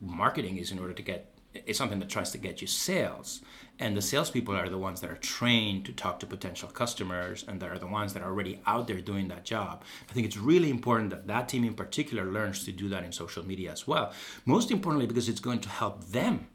marketing 0.00 0.56
is 0.58 0.72
in 0.72 0.78
order 0.80 0.92
to 0.92 1.02
get 1.02 1.26
it's 1.52 1.78
something 1.78 1.98
that 1.98 2.08
tries 2.08 2.30
to 2.30 2.38
get 2.38 2.60
you 2.60 2.68
sales. 2.68 3.40
And 3.80 3.96
the 3.96 4.02
salespeople 4.02 4.54
are 4.54 4.68
the 4.68 4.78
ones 4.78 5.00
that 5.00 5.10
are 5.10 5.16
trained 5.16 5.84
to 5.86 5.92
talk 5.92 6.20
to 6.20 6.26
potential 6.26 6.68
customers 6.68 7.44
and 7.48 7.60
that 7.60 7.70
are 7.70 7.78
the 7.78 7.88
ones 7.88 8.12
that 8.12 8.22
are 8.22 8.30
already 8.30 8.60
out 8.66 8.86
there 8.86 9.00
doing 9.00 9.26
that 9.28 9.44
job. 9.44 9.82
I 10.08 10.12
think 10.12 10.26
it's 10.26 10.36
really 10.36 10.70
important 10.70 11.10
that 11.10 11.26
that 11.26 11.48
team 11.48 11.64
in 11.64 11.74
particular 11.74 12.24
learns 12.26 12.64
to 12.66 12.72
do 12.72 12.88
that 12.90 13.02
in 13.02 13.10
social 13.10 13.44
media 13.44 13.72
as 13.72 13.88
well. 13.88 14.12
Most 14.44 14.70
importantly, 14.70 15.08
because 15.08 15.28
it's 15.28 15.40
going 15.40 15.60
to 15.60 15.68
help 15.68 16.04
them 16.04 16.46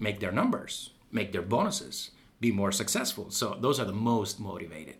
make 0.00 0.18
their 0.18 0.32
numbers 0.32 0.90
make 1.12 1.32
their 1.32 1.42
bonuses 1.42 2.10
be 2.42 2.50
more 2.50 2.72
successful. 2.72 3.30
So 3.30 3.56
those 3.60 3.78
are 3.78 3.84
the 3.84 3.92
most 3.92 4.40
motivated. 4.40 4.96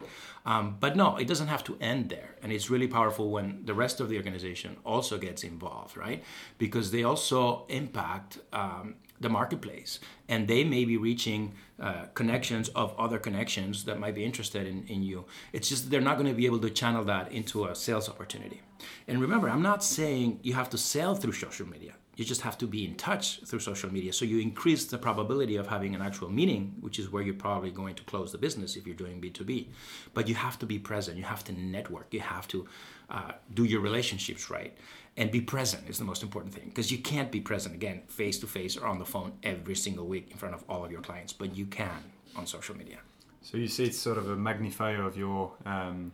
Um, 0.47 0.77
but 0.81 0.97
no, 0.97 1.17
it 1.17 1.27
doesn't 1.27 1.49
have 1.49 1.65
to 1.65 1.77
end 1.81 2.09
there. 2.09 2.37
And 2.41 2.53
it's 2.53 2.71
really 2.71 2.87
powerful 2.87 3.31
when 3.31 3.65
the 3.65 3.75
rest 3.75 4.01
of 4.01 4.09
the 4.09 4.17
organization 4.17 4.77
also 4.85 5.19
gets 5.19 5.43
involved, 5.45 5.97
right? 5.97 6.23
Because 6.59 6.91
they 6.91 7.03
also 7.03 7.67
impact 7.69 8.39
um, 8.53 8.95
the 9.21 9.29
marketplace 9.29 10.01
and 10.29 10.49
they 10.49 10.65
may 10.65 10.85
be 10.85 10.97
reaching 10.97 11.55
uh, 11.81 12.07
connections 12.15 12.69
of 12.71 12.95
other 12.99 13.19
connections 13.19 13.85
that 13.85 13.99
might 13.99 14.15
be 14.15 14.25
interested 14.25 14.67
in, 14.67 14.85
in 14.87 15.03
you. 15.03 15.25
It's 15.53 15.69
just 15.69 15.91
they're 15.91 16.01
not 16.01 16.17
going 16.17 16.29
to 16.29 16.35
be 16.35 16.47
able 16.47 16.61
to 16.61 16.71
channel 16.71 17.05
that 17.05 17.31
into 17.33 17.67
a 17.67 17.75
sales 17.75 18.09
opportunity. 18.09 18.63
And 19.09 19.21
remember, 19.21 19.49
I'm 19.49 19.63
not 19.63 19.85
saying 19.85 20.41
you 20.43 20.55
have 20.55 20.71
to 20.71 20.79
sell 20.79 21.15
through 21.15 21.33
social 21.33 21.69
media 21.69 21.95
you 22.17 22.25
just 22.25 22.43
have 22.43 22.59
to 22.59 22.67
be 22.67 22.85
in 22.85 22.95
touch 22.97 23.41
through 23.47 23.61
social 23.61 23.91
media. 23.91 24.13
So 24.13 24.25
you 24.25 24.39
increase 24.39 24.85
the 24.85 24.99
probability 24.99 25.57
of 25.57 25.67
having 25.67 25.95
an 25.95 26.03
actual 26.03 26.29
meeting, 26.29 26.75
which 26.81 26.99
is 26.99 27.11
where 27.11 27.23
you're 27.23 27.35
probably 27.35 27.71
going 27.71 27.95
to 27.95 28.03
close 28.05 28.33
the 28.33 28.39
business 28.39 28.77
if 28.77 28.87
you're 28.87 28.97
doing 28.97 29.21
B2B. 29.21 29.69
But 30.13 30.29
you 30.29 30.35
have 30.35 30.59
to 30.59 30.67
be 30.67 30.79
present. 30.79 31.17
You 31.17 31.25
have 31.25 31.43
to 31.45 31.53
network. 31.53 32.09
You 32.11 32.21
have 32.21 32.47
to 32.49 32.67
uh, 33.09 33.33
do 33.55 33.65
your 33.65 33.81
relationships 33.81 34.51
right. 34.51 34.77
And 35.17 35.31
be 35.31 35.41
present 35.41 35.89
is 35.89 35.99
the 35.99 36.05
most 36.05 36.23
important 36.23 36.55
thing 36.55 36.65
because 36.67 36.91
you 36.91 36.99
can't 36.99 37.31
be 37.31 37.41
present 37.41 37.75
again 37.75 38.03
face 38.09 38.39
to 38.41 38.47
face 38.47 38.77
or 38.77 38.87
on 38.87 38.99
the 38.99 39.05
phone 39.05 39.33
every 39.43 39.75
single 39.75 40.07
week 40.07 40.29
in 40.31 40.39
front 40.39 40.55
of 40.55 40.65
all 40.69 40.85
of 40.85 40.91
your 40.91 41.03
clients, 41.03 41.33
but 41.33 41.55
you 41.55 41.67
can 41.67 42.03
on 42.35 42.47
social 42.47 42.77
media. 42.77 42.99
So 43.43 43.59
you 43.59 43.69
see 43.69 43.85
it's 43.85 43.99
sort 43.99 44.19
of 44.19 44.31
a 44.31 44.37
magnifier 44.37 45.03
of 45.03 45.17
your 45.17 45.53
um, 45.67 46.13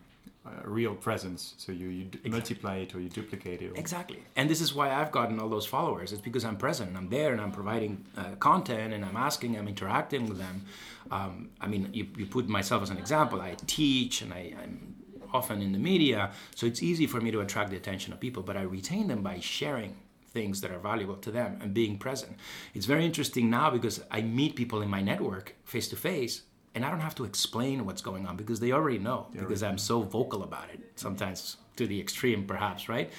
real 0.65 0.95
presence. 0.95 1.55
So 1.59 1.73
you, 1.73 1.89
you 1.89 2.05
exactly. 2.05 2.31
multiply 2.31 2.77
it 2.79 2.95
or 2.95 3.01
you 3.01 3.09
duplicate 3.09 3.63
it. 3.63 3.73
Or... 3.73 3.75
Exactly. 3.75 4.23
And 4.37 4.49
this 4.49 4.61
is 4.61 4.75
why 4.75 4.93
I've 4.93 5.13
gotten 5.13 5.39
all 5.41 5.49
those 5.49 5.67
followers. 5.67 6.13
It's 6.13 6.21
because 6.21 6.45
I'm 6.45 6.57
present 6.57 6.91
and 6.91 6.99
I'm 6.99 7.09
there 7.09 7.33
and 7.33 7.41
I'm 7.41 7.53
providing 7.53 8.05
uh, 8.17 8.35
content 8.39 8.93
and 8.93 9.05
I'm 9.05 9.17
asking, 9.17 9.57
I'm 9.59 9.69
interacting 9.69 10.29
with 10.29 10.39
them. 10.39 10.65
Um, 11.11 11.51
I 11.61 11.67
mean, 11.67 11.91
you, 11.93 12.07
you 12.17 12.27
put 12.27 12.49
myself 12.49 12.83
as 12.83 12.91
an 12.91 12.99
example. 12.99 13.41
I 13.41 13.57
teach 13.67 14.23
and 14.23 14.33
I, 14.33 14.55
I'm 14.63 14.95
often 15.33 15.63
in 15.63 15.73
the 15.73 15.79
media. 15.79 16.33
So 16.55 16.67
it's 16.67 16.83
easy 16.83 17.07
for 17.07 17.21
me 17.21 17.31
to 17.31 17.41
attract 17.41 17.71
the 17.71 17.77
attention 17.77 18.13
of 18.13 18.21
people, 18.21 18.43
but 18.43 18.57
I 18.57 18.63
retain 18.63 19.09
them 19.09 19.23
by 19.23 19.41
sharing 19.41 19.97
things 20.31 20.61
that 20.61 20.71
are 20.71 20.79
valuable 20.79 21.17
to 21.17 21.31
them 21.31 21.59
and 21.63 21.73
being 21.73 21.99
present. 21.99 22.37
It's 22.75 22.87
very 22.87 23.05
interesting 23.05 23.51
now 23.51 23.71
because 23.71 24.03
I 24.11 24.21
meet 24.21 24.57
people 24.57 24.83
in 24.83 24.91
my 24.91 25.01
network 25.01 25.55
face 25.65 25.89
to 25.89 25.97
face 25.97 26.43
and 26.75 26.85
I 26.85 26.91
don't 26.91 27.01
have 27.01 27.15
to 27.17 27.25
explain 27.25 27.85
what's 27.87 28.03
going 28.03 28.27
on 28.27 28.37
because 28.37 28.61
they 28.61 28.73
already 28.73 28.99
know 28.99 29.27
they 29.33 29.41
because 29.41 29.63
already 29.63 29.73
I'm 29.73 29.79
so 29.79 30.03
vocal 30.03 30.43
about 30.43 30.71
it. 30.71 30.81
Sometimes 30.97 31.57
to 31.77 31.87
the 31.87 32.01
extreme, 32.01 32.45
perhaps, 32.45 32.89
right? 32.89 33.11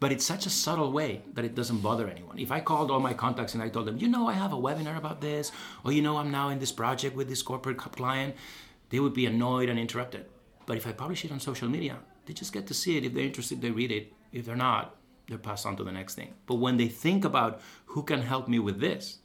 But 0.00 0.12
it's 0.12 0.24
such 0.24 0.46
a 0.46 0.50
subtle 0.50 0.92
way 0.92 1.22
that 1.34 1.44
it 1.44 1.54
doesn't 1.54 1.78
bother 1.78 2.08
anyone. 2.08 2.38
If 2.38 2.52
I 2.52 2.60
called 2.60 2.90
all 2.90 3.00
my 3.00 3.14
contacts 3.14 3.54
and 3.54 3.62
I 3.62 3.68
told 3.68 3.86
them, 3.86 3.96
you 3.96 4.06
know, 4.06 4.28
I 4.28 4.32
have 4.34 4.52
a 4.52 4.56
webinar 4.56 4.96
about 4.96 5.20
this, 5.20 5.50
or 5.84 5.92
you 5.92 6.02
know, 6.02 6.18
I'm 6.18 6.30
now 6.30 6.50
in 6.50 6.60
this 6.60 6.70
project 6.70 7.16
with 7.16 7.28
this 7.28 7.42
corporate 7.42 7.78
client, 7.78 8.36
they 8.90 9.00
would 9.00 9.14
be 9.14 9.26
annoyed 9.26 9.68
and 9.68 9.78
interrupted. 9.78 10.26
But 10.66 10.76
if 10.76 10.86
I 10.86 10.92
publish 10.92 11.24
it 11.24 11.32
on 11.32 11.40
social 11.40 11.68
media, 11.68 11.96
they 12.26 12.32
just 12.32 12.52
get 12.52 12.66
to 12.68 12.74
see 12.74 12.96
it. 12.96 13.04
If 13.04 13.14
they're 13.14 13.24
interested, 13.24 13.60
they 13.60 13.70
read 13.70 13.90
it. 13.90 14.12
If 14.32 14.44
they're 14.44 14.56
not, 14.56 14.94
they're 15.28 15.38
passed 15.38 15.66
on 15.66 15.76
to 15.76 15.84
the 15.84 15.92
next 15.92 16.14
thing. 16.14 16.34
But 16.46 16.56
when 16.56 16.76
they 16.76 16.88
think 16.88 17.24
about 17.24 17.60
who 17.86 18.02
can 18.02 18.22
help 18.22 18.48
me 18.48 18.58
with 18.58 18.80
this, 18.80 19.18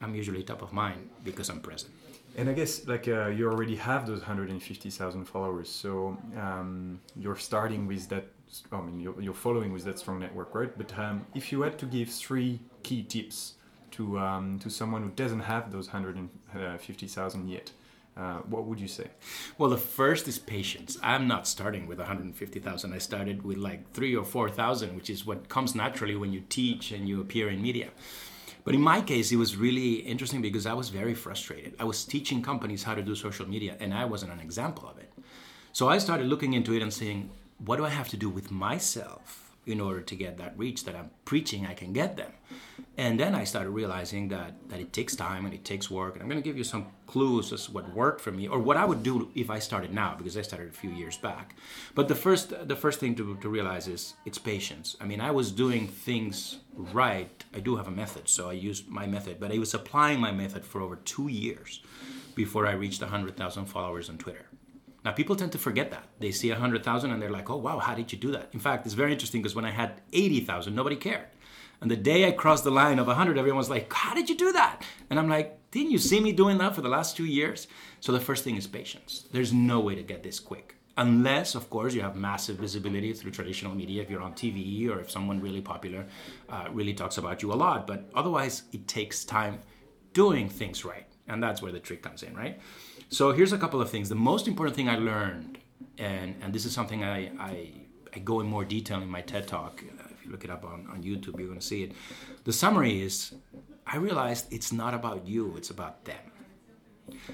I'm 0.00 0.14
usually 0.14 0.42
top 0.42 0.62
of 0.62 0.72
mind 0.72 1.10
because 1.22 1.48
I'm 1.48 1.60
present. 1.60 1.92
And 2.36 2.50
I 2.50 2.52
guess 2.52 2.86
like 2.86 3.08
uh, 3.08 3.28
you 3.28 3.48
already 3.50 3.76
have 3.76 4.06
those 4.06 4.18
150,000 4.18 5.24
followers, 5.24 5.70
so 5.70 6.18
um, 6.38 7.00
you're 7.16 7.36
starting 7.36 7.86
with 7.86 8.10
that. 8.10 8.26
I 8.70 8.80
mean, 8.82 9.00
you're, 9.00 9.20
you're, 9.20 9.34
following 9.34 9.72
with 9.72 9.84
that 9.84 9.98
strong 9.98 10.20
network, 10.20 10.54
right? 10.54 10.70
But 10.76 10.96
um, 10.98 11.26
if 11.34 11.50
you 11.50 11.62
had 11.62 11.78
to 11.78 11.86
give 11.86 12.10
three 12.10 12.60
key 12.82 13.02
tips 13.02 13.54
to 13.92 14.18
um, 14.18 14.58
to 14.60 14.68
someone 14.68 15.02
who 15.02 15.08
doesn't 15.10 15.40
have 15.40 15.72
those 15.72 15.86
150,000 15.86 17.48
yet, 17.48 17.72
uh, 18.16 18.38
what 18.48 18.64
would 18.64 18.80
you 18.80 18.88
say? 18.88 19.08
Well, 19.56 19.70
the 19.70 19.78
first 19.78 20.28
is 20.28 20.38
patience. 20.38 20.98
I'm 21.02 21.26
not 21.26 21.48
starting 21.48 21.86
with 21.86 21.98
150,000. 21.98 22.92
I 22.92 22.98
started 22.98 23.42
with 23.44 23.56
like 23.56 23.92
three 23.92 24.14
or 24.14 24.24
4,000, 24.24 24.94
which 24.94 25.10
is 25.10 25.26
what 25.26 25.48
comes 25.48 25.74
naturally 25.74 26.16
when 26.16 26.32
you 26.32 26.42
teach 26.48 26.92
and 26.92 27.08
you 27.08 27.20
appear 27.20 27.48
in 27.48 27.62
media. 27.62 27.88
But 28.66 28.74
in 28.74 28.80
my 28.80 29.00
case, 29.00 29.30
it 29.30 29.36
was 29.36 29.56
really 29.56 29.92
interesting 30.12 30.42
because 30.42 30.66
I 30.66 30.72
was 30.72 30.88
very 30.88 31.14
frustrated. 31.14 31.76
I 31.78 31.84
was 31.84 32.04
teaching 32.04 32.42
companies 32.42 32.82
how 32.82 32.96
to 32.96 33.02
do 33.02 33.14
social 33.14 33.48
media, 33.48 33.76
and 33.78 33.94
I 33.94 34.04
wasn't 34.04 34.32
an 34.32 34.40
example 34.40 34.88
of 34.88 34.98
it. 34.98 35.12
So 35.72 35.88
I 35.88 35.98
started 35.98 36.26
looking 36.26 36.52
into 36.52 36.74
it 36.74 36.82
and 36.82 36.92
saying, 36.92 37.30
what 37.64 37.76
do 37.76 37.84
I 37.84 37.90
have 37.90 38.08
to 38.08 38.16
do 38.16 38.28
with 38.28 38.50
myself 38.50 39.45
in 39.66 39.80
order 39.80 40.00
to 40.00 40.14
get 40.14 40.38
that 40.38 40.56
reach 40.56 40.84
that 40.84 40.94
I'm 40.94 41.10
preaching 41.24 41.66
I 41.66 41.74
can 41.74 41.92
get 41.92 42.16
them. 42.16 42.32
And 42.96 43.20
then 43.20 43.34
I 43.34 43.44
started 43.44 43.70
realizing 43.70 44.28
that 44.28 44.54
that 44.68 44.80
it 44.80 44.92
takes 44.92 45.14
time 45.16 45.44
and 45.44 45.52
it 45.52 45.64
takes 45.64 45.90
work. 45.90 46.14
And 46.14 46.22
I'm 46.22 46.28
going 46.28 46.42
to 46.42 46.48
give 46.48 46.56
you 46.56 46.64
some 46.64 46.86
clues 47.06 47.52
as 47.52 47.68
what 47.68 47.92
worked 47.94 48.20
for 48.20 48.30
me 48.30 48.48
or 48.48 48.58
what 48.58 48.76
I 48.76 48.84
would 48.84 49.02
do 49.02 49.30
if 49.34 49.50
I 49.50 49.58
started 49.58 49.92
now 49.92 50.14
because 50.16 50.36
I 50.36 50.42
started 50.42 50.68
a 50.68 50.76
few 50.76 50.90
years 50.90 51.16
back. 51.18 51.56
But 51.94 52.08
the 52.08 52.14
first 52.14 52.68
the 52.68 52.76
first 52.76 53.00
thing 53.00 53.14
to, 53.16 53.36
to 53.36 53.48
realize 53.48 53.88
is 53.88 54.14
it's 54.24 54.38
patience. 54.38 54.96
I 55.00 55.04
mean, 55.04 55.20
I 55.20 55.30
was 55.32 55.50
doing 55.50 55.88
things 55.88 56.58
right. 56.74 57.44
I 57.54 57.60
do 57.60 57.76
have 57.76 57.88
a 57.88 57.96
method, 58.02 58.28
so 58.28 58.48
I 58.48 58.52
used 58.52 58.88
my 58.88 59.06
method, 59.06 59.40
but 59.40 59.52
I 59.52 59.58
was 59.58 59.74
applying 59.74 60.20
my 60.20 60.32
method 60.32 60.64
for 60.64 60.80
over 60.80 60.96
2 60.96 61.28
years 61.28 61.82
before 62.34 62.66
I 62.66 62.72
reached 62.72 63.00
100,000 63.00 63.66
followers 63.66 64.08
on 64.10 64.18
Twitter. 64.18 64.46
Now, 65.06 65.12
people 65.12 65.36
tend 65.36 65.52
to 65.52 65.58
forget 65.58 65.92
that. 65.92 66.08
They 66.18 66.32
see 66.32 66.50
100,000 66.50 67.12
and 67.12 67.22
they're 67.22 67.30
like, 67.30 67.48
oh, 67.48 67.58
wow, 67.58 67.78
how 67.78 67.94
did 67.94 68.10
you 68.10 68.18
do 68.18 68.32
that? 68.32 68.48
In 68.52 68.58
fact, 68.58 68.86
it's 68.86 68.94
very 68.96 69.12
interesting 69.12 69.40
because 69.40 69.54
when 69.54 69.64
I 69.64 69.70
had 69.70 70.00
80,000, 70.12 70.74
nobody 70.74 70.96
cared. 70.96 71.28
And 71.80 71.88
the 71.88 71.96
day 71.96 72.26
I 72.26 72.32
crossed 72.32 72.64
the 72.64 72.72
line 72.72 72.98
of 72.98 73.06
100, 73.06 73.38
everyone 73.38 73.58
was 73.58 73.70
like, 73.70 73.92
how 73.92 74.14
did 74.14 74.28
you 74.28 74.36
do 74.36 74.50
that? 74.50 74.82
And 75.08 75.20
I'm 75.20 75.28
like, 75.28 75.70
didn't 75.70 75.92
you 75.92 75.98
see 75.98 76.18
me 76.18 76.32
doing 76.32 76.58
that 76.58 76.74
for 76.74 76.80
the 76.80 76.88
last 76.88 77.16
two 77.16 77.24
years? 77.24 77.68
So 78.00 78.10
the 78.10 78.18
first 78.18 78.42
thing 78.42 78.56
is 78.56 78.66
patience. 78.66 79.28
There's 79.30 79.52
no 79.52 79.78
way 79.78 79.94
to 79.94 80.02
get 80.02 80.24
this 80.24 80.40
quick 80.40 80.74
unless 80.98 81.54
of 81.54 81.68
course 81.68 81.92
you 81.92 82.00
have 82.00 82.16
massive 82.16 82.56
visibility 82.56 83.12
through 83.12 83.30
traditional 83.30 83.74
media 83.74 84.00
if 84.00 84.08
you're 84.08 84.22
on 84.22 84.32
tv 84.32 84.88
or 84.88 84.98
if 84.98 85.10
someone 85.10 85.38
really 85.42 85.60
popular 85.60 86.06
uh, 86.48 86.68
really 86.72 86.94
talks 86.94 87.18
about 87.18 87.42
you 87.42 87.52
a 87.52 87.54
lot 87.54 87.86
but 87.86 88.08
otherwise 88.14 88.62
it 88.72 88.88
takes 88.88 89.22
time 89.22 89.60
doing 90.14 90.48
things 90.48 90.86
right 90.86 91.06
and 91.28 91.42
that's 91.42 91.60
where 91.60 91.70
the 91.70 91.78
trick 91.78 92.02
comes 92.02 92.22
in 92.22 92.34
right 92.34 92.58
so 93.08 93.32
here's 93.32 93.52
a 93.52 93.58
couple 93.58 93.80
of 93.80 93.90
things 93.90 94.08
the 94.08 94.14
most 94.14 94.48
important 94.48 94.76
thing 94.76 94.88
i 94.88 94.96
learned 94.96 95.58
and 95.98 96.34
and 96.42 96.52
this 96.52 96.64
is 96.64 96.72
something 96.72 97.04
i 97.04 97.30
i, 97.38 97.70
I 98.14 98.18
go 98.18 98.40
in 98.40 98.46
more 98.46 98.64
detail 98.64 99.00
in 99.00 99.08
my 99.08 99.20
ted 99.20 99.46
talk 99.46 99.82
uh, 99.82 100.04
if 100.10 100.24
you 100.24 100.30
look 100.30 100.44
it 100.44 100.50
up 100.50 100.64
on, 100.64 100.86
on 100.90 101.02
youtube 101.02 101.38
you're 101.38 101.48
going 101.48 101.60
to 101.60 101.66
see 101.66 101.82
it 101.82 101.92
the 102.44 102.52
summary 102.52 103.02
is 103.02 103.34
i 103.86 103.96
realized 103.96 104.52
it's 104.52 104.72
not 104.72 104.94
about 104.94 105.26
you 105.26 105.54
it's 105.56 105.70
about 105.70 106.04
them 106.04 106.32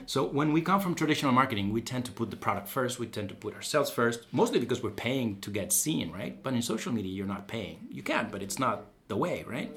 so 0.07 0.25
when 0.25 0.53
we 0.53 0.61
come 0.61 0.81
from 0.81 0.95
traditional 0.95 1.33
marketing, 1.33 1.73
we 1.73 1.81
tend 1.81 2.05
to 2.05 2.13
put 2.13 2.31
the 2.31 2.37
product 2.37 2.69
first, 2.69 2.99
we 2.99 3.07
tend 3.07 3.29
to 3.31 3.35
put 3.35 3.55
ourselves 3.55 3.91
first, 3.91 4.27
mostly 4.33 4.61
because 4.61 4.83
we're 4.83 4.91
paying 4.91 5.41
to 5.41 5.51
get 5.51 5.73
seen, 5.73 6.13
right? 6.13 6.43
But 6.43 6.55
in 6.55 6.63
social 6.63 6.93
media, 6.93 7.13
you're 7.13 7.27
not 7.27 7.49
paying. 7.49 7.89
You 7.91 8.03
can, 8.03 8.29
but 8.31 8.43
it's 8.43 8.59
not 8.59 8.85
the 9.09 9.17
way, 9.17 9.45
right? 9.47 9.75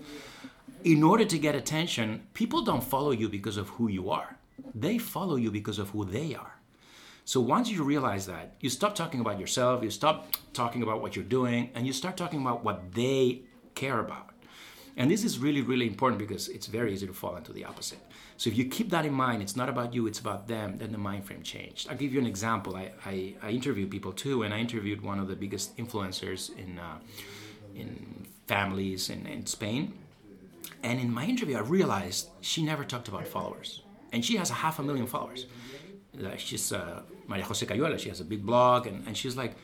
In 0.83 1.03
order 1.03 1.25
to 1.25 1.39
get 1.39 1.55
attention, 1.55 2.27
people 2.33 2.61
don't 2.61 2.83
follow 2.83 3.11
you 3.11 3.29
because 3.29 3.57
of 3.57 3.69
who 3.69 3.87
you 3.87 4.09
are. 4.09 4.37
They 4.73 4.97
follow 4.97 5.35
you 5.35 5.51
because 5.51 5.79
of 5.79 5.89
who 5.89 6.05
they 6.05 6.35
are. 6.35 6.55
So 7.25 7.41
once 7.41 7.69
you 7.69 7.83
realize 7.83 8.27
that, 8.27 8.55
you 8.59 8.69
stop 8.69 8.93
talking 8.93 9.19
about 9.19 9.39
yourself, 9.39 9.83
you 9.83 9.89
stop 9.89 10.35
talking 10.53 10.83
about 10.83 11.01
what 11.01 11.15
you're 11.15 11.25
doing, 11.25 11.71
and 11.73 11.87
you 11.87 11.93
start 11.93 12.17
talking 12.17 12.41
about 12.41 12.63
what 12.63 12.93
they 12.93 13.41
care 13.73 13.99
about. 13.99 14.29
And 14.97 15.11
this 15.11 15.23
is 15.23 15.39
really, 15.39 15.61
really 15.61 15.87
important 15.87 16.19
because 16.19 16.47
it's 16.47 16.67
very 16.67 16.93
easy 16.93 17.07
to 17.07 17.13
fall 17.13 17.35
into 17.35 17.51
the 17.51 17.65
opposite. 17.65 17.99
So 18.37 18.49
if 18.49 18.57
you 18.57 18.65
keep 18.65 18.89
that 18.91 19.05
in 19.05 19.13
mind, 19.13 19.41
it's 19.41 19.55
not 19.55 19.69
about 19.69 19.93
you, 19.93 20.07
it's 20.07 20.19
about 20.19 20.47
them, 20.47 20.77
then 20.77 20.91
the 20.91 20.97
mind 20.97 21.25
frame 21.25 21.41
changed. 21.43 21.89
I'll 21.89 21.97
give 21.97 22.13
you 22.13 22.19
an 22.19 22.27
example. 22.27 22.75
I, 22.75 22.91
I, 23.05 23.33
I 23.41 23.49
interview 23.49 23.87
people 23.87 24.13
too, 24.13 24.43
and 24.43 24.53
I 24.53 24.59
interviewed 24.59 25.01
one 25.01 25.19
of 25.19 25.27
the 25.27 25.35
biggest 25.35 25.75
influencers 25.77 26.55
in, 26.57 26.79
uh, 26.79 26.99
in 27.75 28.25
families 28.47 29.09
in, 29.09 29.25
in 29.25 29.45
Spain. 29.45 29.93
And 30.83 30.99
in 30.99 31.13
my 31.13 31.25
interview, 31.25 31.57
I 31.57 31.61
realized 31.61 32.29
she 32.41 32.63
never 32.63 32.83
talked 32.83 33.07
about 33.07 33.27
followers. 33.27 33.81
And 34.11 34.23
she 34.23 34.37
has 34.37 34.49
a 34.49 34.53
half 34.53 34.79
a 34.79 34.83
million 34.83 35.07
followers. 35.07 35.45
She's 36.37 36.71
uh, 36.71 37.01
Maria 37.27 37.43
Jose 37.43 37.65
Cayuela, 37.65 37.99
she 37.99 38.09
has 38.09 38.21
a 38.21 38.23
big 38.23 38.45
blog, 38.45 38.87
and, 38.87 39.05
and 39.05 39.17
she's 39.17 39.35
like, 39.35 39.55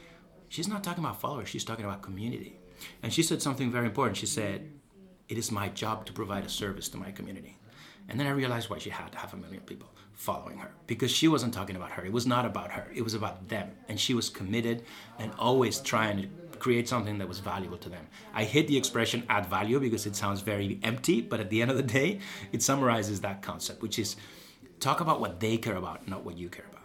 she's 0.50 0.68
not 0.68 0.84
talking 0.84 1.04
about 1.04 1.22
followers, 1.22 1.48
she's 1.48 1.64
talking 1.64 1.86
about 1.86 2.02
community. 2.02 2.60
And 3.04 3.14
she 3.14 3.24
said 3.24 3.42
something 3.42 3.72
very 3.72 3.86
important. 3.86 4.18
She 4.18 4.26
said, 4.26 4.70
It 5.30 5.38
is 5.38 5.52
my 5.52 5.70
job 5.70 6.06
to 6.08 6.14
provide 6.14 6.44
a 6.46 6.50
service 6.50 6.90
to 6.90 6.98
my 6.98 7.12
community. 7.12 7.58
And 8.10 8.20
then 8.20 8.28
I 8.28 8.32
realized 8.32 8.70
why 8.70 8.80
she 8.80 8.90
had 8.90 9.16
half 9.16 9.34
a 9.34 9.38
million 9.38 9.62
people 9.62 9.88
following 10.14 10.58
her 10.58 10.72
because 10.88 11.12
she 11.12 11.28
wasn't 11.28 11.54
talking 11.54 11.76
about 11.76 11.92
her. 11.92 12.04
It 12.06 12.12
was 12.12 12.28
not 12.28 12.46
about 12.46 12.72
her, 12.72 12.92
it 12.94 13.02
was 13.04 13.14
about 13.14 13.48
them. 13.48 13.72
And 13.88 14.00
she 14.00 14.14
was 14.14 14.30
committed 14.30 14.84
and 15.20 15.32
always 15.40 15.80
trying 15.80 16.22
to 16.22 16.28
create 16.62 16.88
something 16.88 17.18
that 17.18 17.28
was 17.28 17.40
valuable 17.40 17.78
to 17.80 17.90
them. 17.90 18.06
I 18.34 18.44
hate 18.44 18.68
the 18.68 18.78
expression 18.78 19.24
add 19.28 19.48
value 19.48 19.80
because 19.80 20.06
it 20.06 20.16
sounds 20.16 20.42
very 20.42 20.80
empty, 20.84 21.20
but 21.20 21.40
at 21.40 21.50
the 21.50 21.62
end 21.62 21.72
of 21.72 21.78
the 21.78 21.84
day, 21.84 22.20
it 22.52 22.62
summarizes 22.62 23.22
that 23.22 23.42
concept, 23.42 23.82
which 23.82 23.98
is 23.98 24.16
talk 24.80 25.02
about 25.02 25.20
what 25.20 25.40
they 25.40 25.58
care 25.58 25.76
about, 25.76 26.08
not 26.08 26.24
what 26.24 26.38
you 26.38 26.50
care 26.50 26.66
about. 26.72 26.82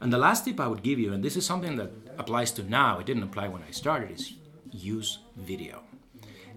And 0.00 0.12
the 0.12 0.18
last 0.18 0.44
tip 0.44 0.58
I 0.58 0.66
would 0.66 0.82
give 0.82 0.98
you, 0.98 1.12
and 1.12 1.22
this 1.22 1.36
is 1.36 1.44
something 1.46 1.76
that 1.76 1.90
applies 2.18 2.50
to 2.52 2.62
now, 2.62 2.98
it 2.98 3.06
didn't 3.06 3.22
apply 3.22 3.48
when 3.48 3.62
I 3.62 3.70
started, 3.70 4.10
is 4.10 4.32
use 4.70 5.18
video. 5.36 5.82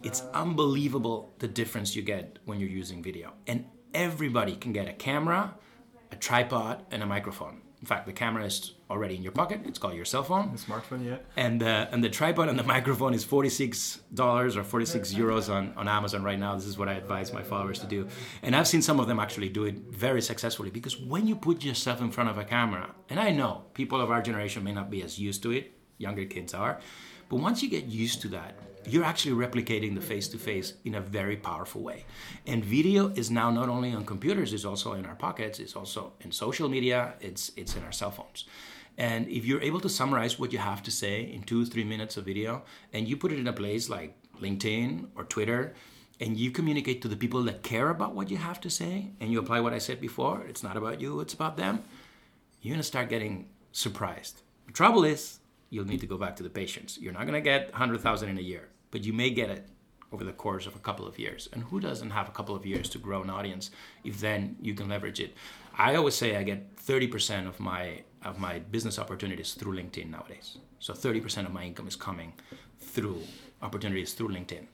It's 0.02 0.22
unbelievable 0.34 1.34
the 1.40 1.48
difference 1.48 1.96
you 1.96 2.02
get 2.02 2.40
when 2.46 2.60
you're 2.60 2.70
using 2.70 3.04
video. 3.04 3.34
And 3.48 3.66
everybody 3.94 4.56
can 4.56 4.72
get 4.72 4.88
a 4.88 4.94
camera, 4.94 5.56
a 6.12 6.16
tripod, 6.16 6.86
and 6.92 7.04
a 7.04 7.06
microphone. 7.06 7.64
In 7.86 7.88
fact, 7.88 8.08
the 8.08 8.13
camera 8.13 8.44
is 8.44 8.74
already 8.89 9.15
in 9.15 9.22
your 9.22 9.32
pocket. 9.32 9.62
It's 9.63 9.77
called 9.77 9.94
your 9.94 10.06
cell 10.06 10.24
phone. 10.24 10.51
The 10.51 10.58
smartphone, 10.58 11.06
yeah. 11.06 11.18
And 11.38 11.62
uh, 11.62 11.86
and 11.92 12.04
the 12.04 12.10
tripod 12.10 12.50
and 12.50 12.58
the 12.58 12.63
microphone 12.75 13.13
is 13.13 13.24
forty 13.24 13.50
six 13.50 14.00
dollars 14.12 14.58
or 14.58 14.63
forty 14.63 14.88
six 14.88 15.13
euros 15.13 15.54
on, 15.54 15.72
on 15.77 15.88
Amazon 15.88 16.24
right 16.24 16.39
now. 16.39 16.56
This 16.56 16.65
is 16.65 16.80
what 16.80 16.89
I 16.89 16.94
advise 16.94 17.32
my 17.32 17.44
followers 17.44 17.77
to 17.82 17.86
do. 17.86 18.08
And 18.42 18.56
I've 18.56 18.68
seen 18.68 18.82
some 18.82 19.00
of 19.00 19.06
them 19.06 19.20
actually 19.20 19.50
do 19.50 19.65
it 19.65 19.75
very 19.92 20.20
successfully 20.20 20.72
because 20.72 20.98
when 21.00 21.27
you 21.27 21.36
put 21.36 21.63
yourself 21.63 22.01
in 22.01 22.10
front 22.10 22.32
of 22.32 22.39
a 22.39 22.44
camera, 22.44 22.89
and 23.08 23.20
I 23.20 23.30
know 23.30 23.65
people 23.75 24.01
of 24.01 24.10
our 24.10 24.24
generation 24.24 24.63
may 24.63 24.72
not 24.72 24.89
be 24.89 25.04
as 25.04 25.20
used 25.20 25.44
to 25.44 25.51
it, 25.51 25.72
younger 26.00 26.25
kids 26.25 26.56
are, 26.56 26.80
but 27.30 27.36
once 27.36 27.62
you 27.62 27.70
get 27.70 27.86
used 27.86 28.20
to 28.24 28.30
that, 28.30 28.58
you're 28.88 29.04
actually 29.04 29.36
replicating 29.36 29.96
the 29.96 30.01
face 30.01 30.27
to 30.30 30.38
face 30.38 30.74
in 30.84 30.96
a 30.96 31.01
very 31.01 31.36
powerful 31.36 31.82
way. 31.82 32.06
And 32.46 32.63
video 32.63 33.10
is 33.10 33.32
now 33.32 33.50
not 33.50 33.70
only 33.70 33.94
on 33.94 34.06
computers, 34.06 34.54
it's 34.54 34.65
also 34.65 34.94
in 34.94 35.06
our 35.06 35.15
pockets, 35.15 35.60
it's 35.60 35.75
also 35.75 36.13
in 36.22 36.32
social 36.32 36.70
media, 36.70 37.13
it's, 37.20 37.51
it's 37.56 37.75
in 37.75 37.84
our 37.84 37.92
cell 37.92 38.12
phones. 38.12 38.46
And 38.98 39.27
if 39.27 39.46
you're 39.46 39.62
able 39.62 39.80
to 39.82 39.89
summarize 39.89 40.39
what 40.39 40.54
you 40.54 40.60
have 40.60 40.82
to 40.84 40.92
say 40.92 41.22
in 41.22 41.44
two, 41.44 41.65
three 41.65 41.84
minutes 41.84 42.18
of 42.18 42.25
video, 42.25 42.63
and 42.94 43.08
you 43.08 43.18
put 43.18 43.32
it 43.32 43.39
in 43.39 43.48
a 43.48 43.54
place 43.54 43.89
like 43.89 44.15
LinkedIn 44.42 45.08
or 45.15 45.25
Twitter, 45.25 45.74
and 46.22 46.38
you 46.38 46.50
communicate 46.51 47.01
to 47.01 47.08
the 47.08 47.18
people 47.18 47.44
that 47.44 47.62
care 47.62 47.89
about 47.89 48.15
what 48.15 48.32
you 48.32 48.38
have 48.38 48.62
to 48.62 48.70
say, 48.70 49.12
and 49.20 49.32
you 49.32 49.39
apply 49.39 49.60
what 49.60 49.74
I 49.74 49.80
said 49.80 50.00
before, 50.00 50.46
it's 50.48 50.63
not 50.63 50.77
about 50.77 51.01
you, 51.01 51.20
it's 51.20 51.34
about 51.34 51.58
them, 51.58 51.84
you're 52.62 52.74
gonna 52.74 52.84
start 52.84 53.10
getting 53.10 53.50
surprised. 53.74 54.42
The 54.68 54.72
trouble 54.72 55.04
is, 55.04 55.39
you'll 55.70 55.86
need 55.86 56.00
to 56.00 56.08
go 56.08 56.18
back 56.18 56.38
to 56.38 56.44
the 56.44 56.50
patience. 56.50 56.98
You're 56.98 57.12
not 57.12 57.27
to 57.27 57.42
get 57.42 57.72
100,000 57.72 58.30
in 58.30 58.38
a 58.38 58.42
year 58.42 58.70
but 58.96 59.04
you 59.04 59.12
may 59.12 59.30
get 59.30 59.50
it 59.50 59.68
over 60.14 60.24
the 60.24 60.32
course 60.32 60.66
of 60.66 60.74
a 60.74 60.80
couple 60.80 61.06
of 61.06 61.20
years. 61.20 61.50
And 61.52 61.62
who 61.64 61.82
doesn't 61.82 62.12
have 62.12 62.30
a 62.30 62.32
couple 62.32 62.56
of 62.56 62.66
years 62.66 62.88
to 62.92 62.98
grow 62.98 63.24
an 63.24 63.30
audience 63.30 63.72
if 64.06 64.22
then 64.22 64.56
you 64.62 64.74
can 64.74 64.88
leverage 64.88 65.20
it? 65.20 65.36
I 65.78 65.96
always 65.96 66.16
say 66.16 66.38
I 66.38 66.44
get 66.44 66.78
30% 66.78 67.46
of 67.46 67.60
my 67.60 68.04
of 68.24 68.40
my 68.40 68.60
business 68.60 68.98
opportunities 68.98 69.54
through 69.54 69.75
LinkedIn 69.75 70.10
nowadays. 70.10 70.60
So 70.80 70.94
30% 70.94 71.46
of 71.46 71.52
my 71.52 71.64
income 71.66 71.90
is 71.90 71.98
coming 71.98 72.32
through 72.80 73.20
opportunities 73.62 74.14
through 74.14 74.30
LinkedIn. 74.30 74.66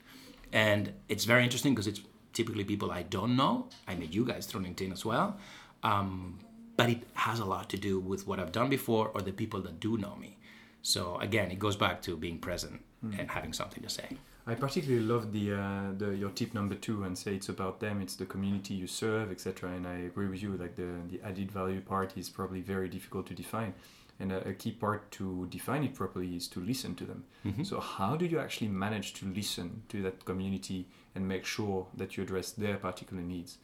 And 0.53 0.93
it's 1.09 1.25
very 1.25 1.43
interesting 1.43 1.73
because 1.73 1.87
it's 1.87 2.01
typically 2.31 2.63
people 2.63 2.91
I 2.91 3.01
don't 3.01 3.35
know. 3.35 3.69
I 3.87 3.95
met 3.95 4.13
you 4.13 4.23
guys 4.23 4.45
through 4.45 4.61
LinkedIn 4.67 4.93
as 4.93 5.03
well. 5.03 5.39
Um, 5.81 6.37
but 6.77 6.91
it 6.91 7.01
has 7.15 7.39
a 7.39 7.45
lot 7.45 7.71
to 7.71 7.77
do 7.77 7.99
with 7.99 8.27
what 8.27 8.39
I've 8.39 8.51
done 8.51 8.69
before 8.69 9.09
or 9.15 9.21
the 9.23 9.33
people 9.33 9.61
that 9.61 9.79
do 9.79 9.97
know 9.97 10.15
me. 10.15 10.37
So 10.83 11.17
again, 11.27 11.49
it 11.49 11.57
goes 11.57 11.75
back 11.75 12.03
to 12.03 12.15
being 12.15 12.37
present 12.37 12.83
mm. 13.05 13.17
and 13.19 13.29
having 13.29 13.53
something 13.53 13.83
to 13.83 13.89
say. 13.89 14.17
I 14.47 14.55
particularly 14.55 15.05
love 15.05 15.31
the, 15.31 15.53
uh, 15.53 15.91
the 15.97 16.15
your 16.15 16.31
tip 16.31 16.53
number 16.53 16.75
two 16.75 17.03
and 17.03 17.17
say 17.17 17.35
it's 17.35 17.49
about 17.49 17.79
them, 17.79 18.01
it's 18.01 18.15
the 18.15 18.25
community 18.25 18.73
you 18.73 18.87
serve, 18.87 19.31
etc. 19.31 19.71
And 19.71 19.87
I 19.87 19.97
agree 19.99 20.27
with 20.27 20.41
you. 20.41 20.57
Like 20.57 20.75
the 20.75 20.89
the 21.09 21.21
added 21.23 21.51
value 21.51 21.81
part 21.81 22.17
is 22.17 22.29
probably 22.29 22.61
very 22.61 22.89
difficult 22.89 23.27
to 23.27 23.35
define, 23.35 23.73
and 24.19 24.31
a, 24.31 24.49
a 24.49 24.53
key 24.53 24.71
part 24.71 25.11
to 25.11 25.47
define 25.49 25.83
it 25.83 25.93
properly 25.93 26.35
is 26.35 26.47
to 26.49 26.59
listen 26.59 26.95
to 26.95 27.05
them. 27.05 27.23
Mm-hmm. 27.45 27.63
So 27.63 27.79
how 27.79 28.15
do 28.15 28.25
you 28.25 28.39
actually 28.39 28.69
manage 28.69 29.13
to 29.15 29.25
listen 29.27 29.83
to 29.89 30.01
that 30.01 30.25
community 30.25 30.87
and 31.13 31.27
make 31.27 31.45
sure 31.45 31.87
that 31.95 32.17
you 32.17 32.23
address 32.23 32.51
their 32.51 32.77
particular 32.77 33.21
needs? 33.21 33.57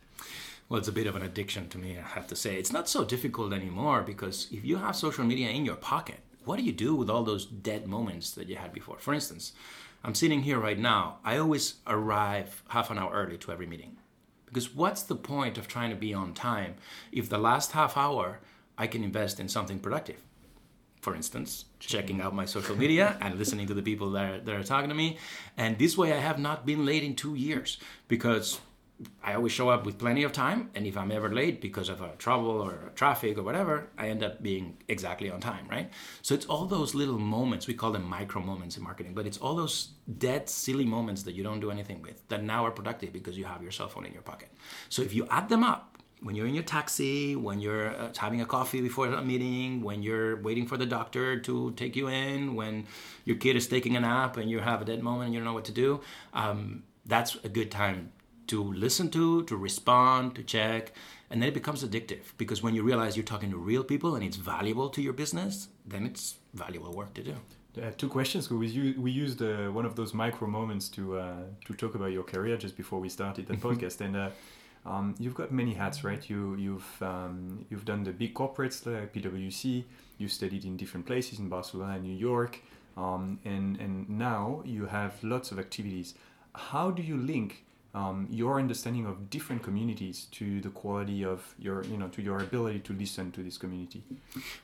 Well, 0.69 0.79
it's 0.79 0.89
a 0.89 0.91
bit 0.91 1.07
of 1.07 1.15
an 1.15 1.21
addiction 1.21 1.69
to 1.69 1.77
me, 1.77 1.97
I 1.97 2.01
have 2.01 2.27
to 2.27 2.35
say. 2.35 2.57
It's 2.57 2.73
not 2.73 2.89
so 2.89 3.05
difficult 3.05 3.53
anymore 3.53 4.01
because 4.01 4.47
if 4.51 4.65
you 4.65 4.77
have 4.77 4.95
social 4.95 5.23
media 5.23 5.49
in 5.49 5.63
your 5.63 5.77
pocket, 5.77 6.19
what 6.47 6.57
do 6.57 6.63
you 6.63 6.71
do 6.71 6.95
with 6.95 7.09
all 7.09 7.23
those 7.23 7.45
dead 7.45 7.87
moments 7.87 8.31
that 8.31 8.47
you 8.47 8.55
had 8.55 8.73
before? 8.73 8.97
For 8.99 9.13
instance, 9.13 9.53
I'm 10.03 10.15
sitting 10.15 10.43
here 10.43 10.59
right 10.59 10.79
now. 10.79 11.17
I 11.23 11.37
always 11.37 11.75
arrive 11.85 12.63
half 12.69 12.89
an 12.89 12.97
hour 12.97 13.11
early 13.13 13.37
to 13.39 13.51
every 13.51 13.67
meeting. 13.67 13.97
Because 14.45 14.73
what's 14.73 15.03
the 15.03 15.15
point 15.15 15.57
of 15.57 15.67
trying 15.67 15.89
to 15.89 15.95
be 15.95 16.13
on 16.13 16.33
time 16.33 16.75
if 17.11 17.29
the 17.29 17.37
last 17.37 17.73
half 17.73 17.97
hour 17.97 18.39
I 18.77 18.87
can 18.87 19.03
invest 19.03 19.39
in 19.39 19.49
something 19.49 19.79
productive? 19.79 20.23
For 21.01 21.13
instance, 21.13 21.65
checking 21.79 22.21
out 22.21 22.33
my 22.33 22.45
social 22.45 22.75
media 22.75 23.17
and 23.21 23.37
listening 23.37 23.67
to 23.67 23.73
the 23.73 23.81
people 23.81 24.11
that 24.11 24.31
are, 24.31 24.39
that 24.39 24.55
are 24.55 24.63
talking 24.63 24.89
to 24.89 24.95
me. 24.95 25.17
And 25.57 25.77
this 25.77 25.97
way 25.97 26.13
I 26.13 26.17
have 26.19 26.39
not 26.39 26.65
been 26.65 26.85
late 26.85 27.03
in 27.03 27.15
two 27.15 27.35
years 27.35 27.77
because 28.07 28.59
I 29.23 29.35
always 29.35 29.51
show 29.51 29.69
up 29.69 29.85
with 29.85 29.99
plenty 29.99 30.23
of 30.23 30.31
time, 30.31 30.71
and 30.73 30.87
if 30.87 30.97
I'm 30.97 31.11
ever 31.11 31.31
late 31.31 31.61
because 31.61 31.87
of 31.87 32.01
a 32.01 32.15
trouble 32.17 32.49
or 32.49 32.91
traffic 32.95 33.37
or 33.37 33.43
whatever, 33.43 33.89
I 33.95 34.09
end 34.09 34.23
up 34.23 34.41
being 34.41 34.77
exactly 34.87 35.29
on 35.29 35.39
time, 35.39 35.67
right? 35.69 35.91
So 36.23 36.33
it's 36.33 36.47
all 36.47 36.65
those 36.65 36.95
little 36.95 37.19
moments, 37.19 37.67
we 37.67 37.75
call 37.75 37.91
them 37.91 38.03
micro 38.03 38.41
moments 38.41 38.75
in 38.75 38.83
marketing, 38.83 39.13
but 39.13 39.27
it's 39.27 39.37
all 39.37 39.55
those 39.55 39.89
dead, 40.17 40.49
silly 40.49 40.85
moments 40.85 41.23
that 41.23 41.33
you 41.33 41.43
don't 41.43 41.59
do 41.59 41.69
anything 41.69 42.01
with 42.01 42.27
that 42.29 42.43
now 42.43 42.65
are 42.65 42.71
productive 42.71 43.13
because 43.13 43.37
you 43.37 43.45
have 43.45 43.61
your 43.61 43.71
cell 43.71 43.87
phone 43.87 44.05
in 44.05 44.13
your 44.13 44.23
pocket. 44.23 44.49
So 44.89 45.03
if 45.03 45.13
you 45.13 45.27
add 45.29 45.49
them 45.49 45.63
up, 45.63 45.97
when 46.21 46.33
you're 46.35 46.47
in 46.47 46.55
your 46.55 46.63
taxi, 46.63 47.35
when 47.35 47.59
you're 47.59 47.89
uh, 47.91 48.11
having 48.17 48.41
a 48.41 48.45
coffee 48.47 48.81
before 48.81 49.05
a 49.05 49.23
meeting, 49.23 49.83
when 49.83 50.01
you're 50.01 50.41
waiting 50.41 50.65
for 50.65 50.75
the 50.75 50.87
doctor 50.87 51.39
to 51.41 51.71
take 51.73 51.95
you 51.95 52.07
in, 52.07 52.55
when 52.55 52.87
your 53.25 53.35
kid 53.35 53.55
is 53.55 53.67
taking 53.67 53.95
a 53.95 53.99
nap 53.99 54.37
and 54.37 54.49
you 54.49 54.57
have 54.57 54.81
a 54.81 54.85
dead 54.85 55.03
moment 55.03 55.25
and 55.25 55.33
you 55.35 55.39
don't 55.39 55.45
know 55.45 55.53
what 55.53 55.65
to 55.65 55.71
do, 55.71 56.01
um, 56.33 56.81
that's 57.05 57.35
a 57.43 57.49
good 57.49 57.69
time 57.69 58.11
to 58.47 58.63
listen 58.63 59.09
to, 59.11 59.43
to 59.43 59.55
respond, 59.55 60.35
to 60.35 60.43
check, 60.43 60.93
and 61.29 61.41
then 61.41 61.49
it 61.49 61.53
becomes 61.53 61.83
addictive 61.83 62.23
because 62.37 62.63
when 62.63 62.73
you 62.73 62.83
realize 62.83 63.17
you're 63.17 63.23
talking 63.25 63.51
to 63.51 63.57
real 63.57 63.83
people 63.83 64.15
and 64.15 64.23
it's 64.23 64.37
valuable 64.37 64.89
to 64.89 65.01
your 65.01 65.13
business, 65.13 65.67
then 65.85 66.05
it's 66.05 66.35
valuable 66.53 66.93
work 66.93 67.13
to 67.13 67.23
do. 67.23 67.35
Uh, 67.81 67.91
two 67.97 68.09
questions. 68.09 68.49
We, 68.49 68.67
used, 68.67 68.97
we 68.97 69.11
used 69.11 69.41
uh, 69.41 69.67
one 69.67 69.85
of 69.85 69.95
those 69.95 70.13
micro 70.13 70.47
moments 70.47 70.89
to 70.89 71.19
uh, 71.19 71.35
to 71.65 71.73
talk 71.73 71.93
about 71.93 72.11
your 72.11 72.23
career 72.23 72.57
just 72.57 72.75
before 72.75 72.99
we 72.99 73.09
started 73.09 73.45
the 73.45 73.53
podcast, 73.55 74.01
and 74.01 74.15
uh, 74.15 74.29
um, 74.83 75.13
you've 75.19 75.35
got 75.35 75.51
many 75.51 75.73
hats, 75.75 76.03
right? 76.03 76.27
You 76.27 76.55
you've 76.55 77.03
um, 77.03 77.65
you've 77.69 77.85
done 77.85 78.03
the 78.03 78.11
big 78.11 78.33
corporates 78.33 78.83
like 78.85 79.13
PwC. 79.13 79.83
You 80.17 80.27
studied 80.27 80.65
in 80.65 80.75
different 80.75 81.05
places 81.05 81.37
in 81.37 81.49
Barcelona 81.49 81.93
and 81.95 82.03
New 82.03 82.15
York, 82.15 82.61
um, 82.95 83.39
and 83.45 83.79
and 83.79 84.09
now 84.09 84.63
you 84.65 84.87
have 84.87 85.23
lots 85.23 85.51
of 85.51 85.59
activities. 85.59 86.15
How 86.55 86.89
do 86.89 87.03
you 87.03 87.17
link 87.17 87.63
um, 87.93 88.27
your 88.29 88.59
understanding 88.59 89.05
of 89.05 89.29
different 89.29 89.63
communities 89.63 90.27
to 90.31 90.61
the 90.61 90.69
quality 90.69 91.23
of 91.23 91.55
your 91.59 91.83
you 91.85 91.97
know 91.97 92.07
to 92.09 92.21
your 92.21 92.39
ability 92.39 92.79
to 92.79 92.93
listen 92.93 93.31
to 93.31 93.41
this 93.43 93.57
community? 93.57 94.03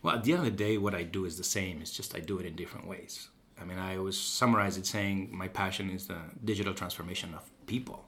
Well 0.02 0.16
at 0.16 0.24
the 0.24 0.34
end 0.34 0.40
of 0.40 0.46
the 0.46 0.52
day 0.66 0.78
what 0.78 0.96
i 0.96 1.04
do 1.04 1.26
is 1.26 1.38
the 1.38 1.44
same. 1.44 1.82
It's 1.82 1.92
just 1.92 2.16
i 2.16 2.20
do 2.20 2.40
it 2.40 2.46
in 2.46 2.56
different 2.56 2.88
ways. 2.88 3.30
I 3.60 3.66
mean 3.66 3.80
i 3.80 3.98
always 3.98 4.18
summarize 4.18 4.78
it 4.78 4.86
saying 4.86 5.30
my 5.32 5.48
passion 5.48 5.90
is 5.90 6.08
the 6.08 6.20
digital 6.44 6.74
transformation 6.74 7.34
of 7.34 7.44
people. 7.68 8.06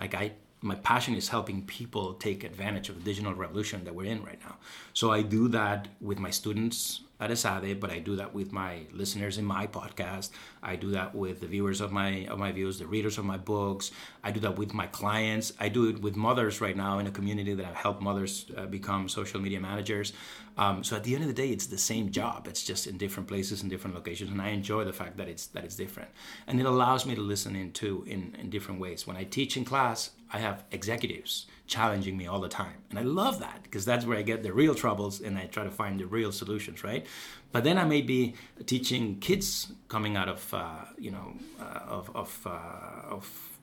Like 0.00 0.14
i 0.14 0.32
my 0.66 0.74
passion 0.76 1.14
is 1.14 1.28
helping 1.28 1.62
people 1.62 2.14
take 2.14 2.44
advantage 2.44 2.88
of 2.88 2.96
the 2.96 3.02
digital 3.02 3.34
revolution 3.34 3.84
that 3.84 3.94
we're 3.94 4.10
in 4.10 4.22
right 4.22 4.40
now 4.44 4.56
so 4.92 5.10
i 5.10 5.22
do 5.22 5.48
that 5.48 5.88
with 6.00 6.18
my 6.18 6.30
students 6.30 7.00
at 7.18 7.30
ESADE, 7.30 7.80
but 7.80 7.90
I 7.90 7.98
do 7.98 8.16
that 8.16 8.34
with 8.34 8.52
my 8.52 8.82
listeners 8.92 9.38
in 9.38 9.44
my 9.44 9.66
podcast. 9.66 10.30
I 10.62 10.76
do 10.76 10.90
that 10.90 11.14
with 11.14 11.40
the 11.40 11.46
viewers 11.46 11.80
of 11.80 11.90
my 11.90 12.26
of 12.26 12.38
my 12.38 12.52
views, 12.52 12.78
the 12.78 12.86
readers 12.86 13.16
of 13.16 13.24
my 13.24 13.38
books. 13.38 13.90
I 14.22 14.30
do 14.30 14.40
that 14.40 14.58
with 14.58 14.74
my 14.74 14.86
clients. 14.88 15.52
I 15.58 15.68
do 15.68 15.88
it 15.88 16.02
with 16.02 16.14
mothers 16.14 16.60
right 16.60 16.76
now 16.76 16.98
in 16.98 17.06
a 17.06 17.10
community 17.10 17.54
that 17.54 17.64
I've 17.64 17.74
helped 17.74 18.02
mothers 18.02 18.46
uh, 18.56 18.66
become 18.66 19.08
social 19.08 19.40
media 19.40 19.60
managers. 19.60 20.12
Um, 20.58 20.84
so 20.84 20.96
at 20.96 21.04
the 21.04 21.14
end 21.14 21.22
of 21.22 21.28
the 21.28 21.34
day, 21.34 21.48
it's 21.48 21.66
the 21.66 21.78
same 21.78 22.10
job. 22.10 22.46
It's 22.48 22.62
just 22.62 22.86
in 22.86 22.98
different 22.98 23.28
places 23.28 23.62
in 23.62 23.68
different 23.68 23.96
locations, 23.96 24.30
and 24.30 24.40
I 24.40 24.48
enjoy 24.48 24.84
the 24.84 24.92
fact 24.92 25.16
that 25.16 25.28
it's 25.28 25.46
that 25.48 25.64
it's 25.64 25.76
different, 25.76 26.10
and 26.46 26.60
it 26.60 26.66
allows 26.66 27.06
me 27.06 27.14
to 27.14 27.22
listen 27.22 27.56
into 27.56 28.04
in 28.06 28.36
in 28.38 28.50
different 28.50 28.80
ways. 28.80 29.06
When 29.06 29.16
I 29.16 29.24
teach 29.24 29.56
in 29.56 29.64
class, 29.64 30.10
I 30.32 30.38
have 30.38 30.64
executives 30.72 31.46
challenging 31.66 32.16
me 32.16 32.26
all 32.26 32.40
the 32.40 32.48
time. 32.48 32.76
And 32.90 32.98
I 32.98 33.02
love 33.02 33.40
that 33.40 33.62
because 33.62 33.84
that's 33.84 34.06
where 34.06 34.18
I 34.18 34.22
get 34.22 34.42
the 34.42 34.52
real 34.52 34.74
troubles 34.74 35.20
and 35.20 35.36
I 35.36 35.46
try 35.46 35.64
to 35.64 35.70
find 35.70 35.98
the 35.98 36.06
real 36.06 36.32
solutions, 36.32 36.84
right? 36.84 37.06
But 37.52 37.64
then 37.64 37.78
I 37.78 37.84
may 37.84 38.02
be 38.02 38.34
teaching 38.66 39.18
kids 39.18 39.72
coming 39.88 40.16
out 40.16 40.28
of, 40.28 40.54
uh, 40.54 40.84
you 40.98 41.10
know, 41.10 41.34
uh, 41.60 41.80
of, 41.88 42.14
of, 42.14 42.46
uh, 42.46 43.14
of 43.14 43.55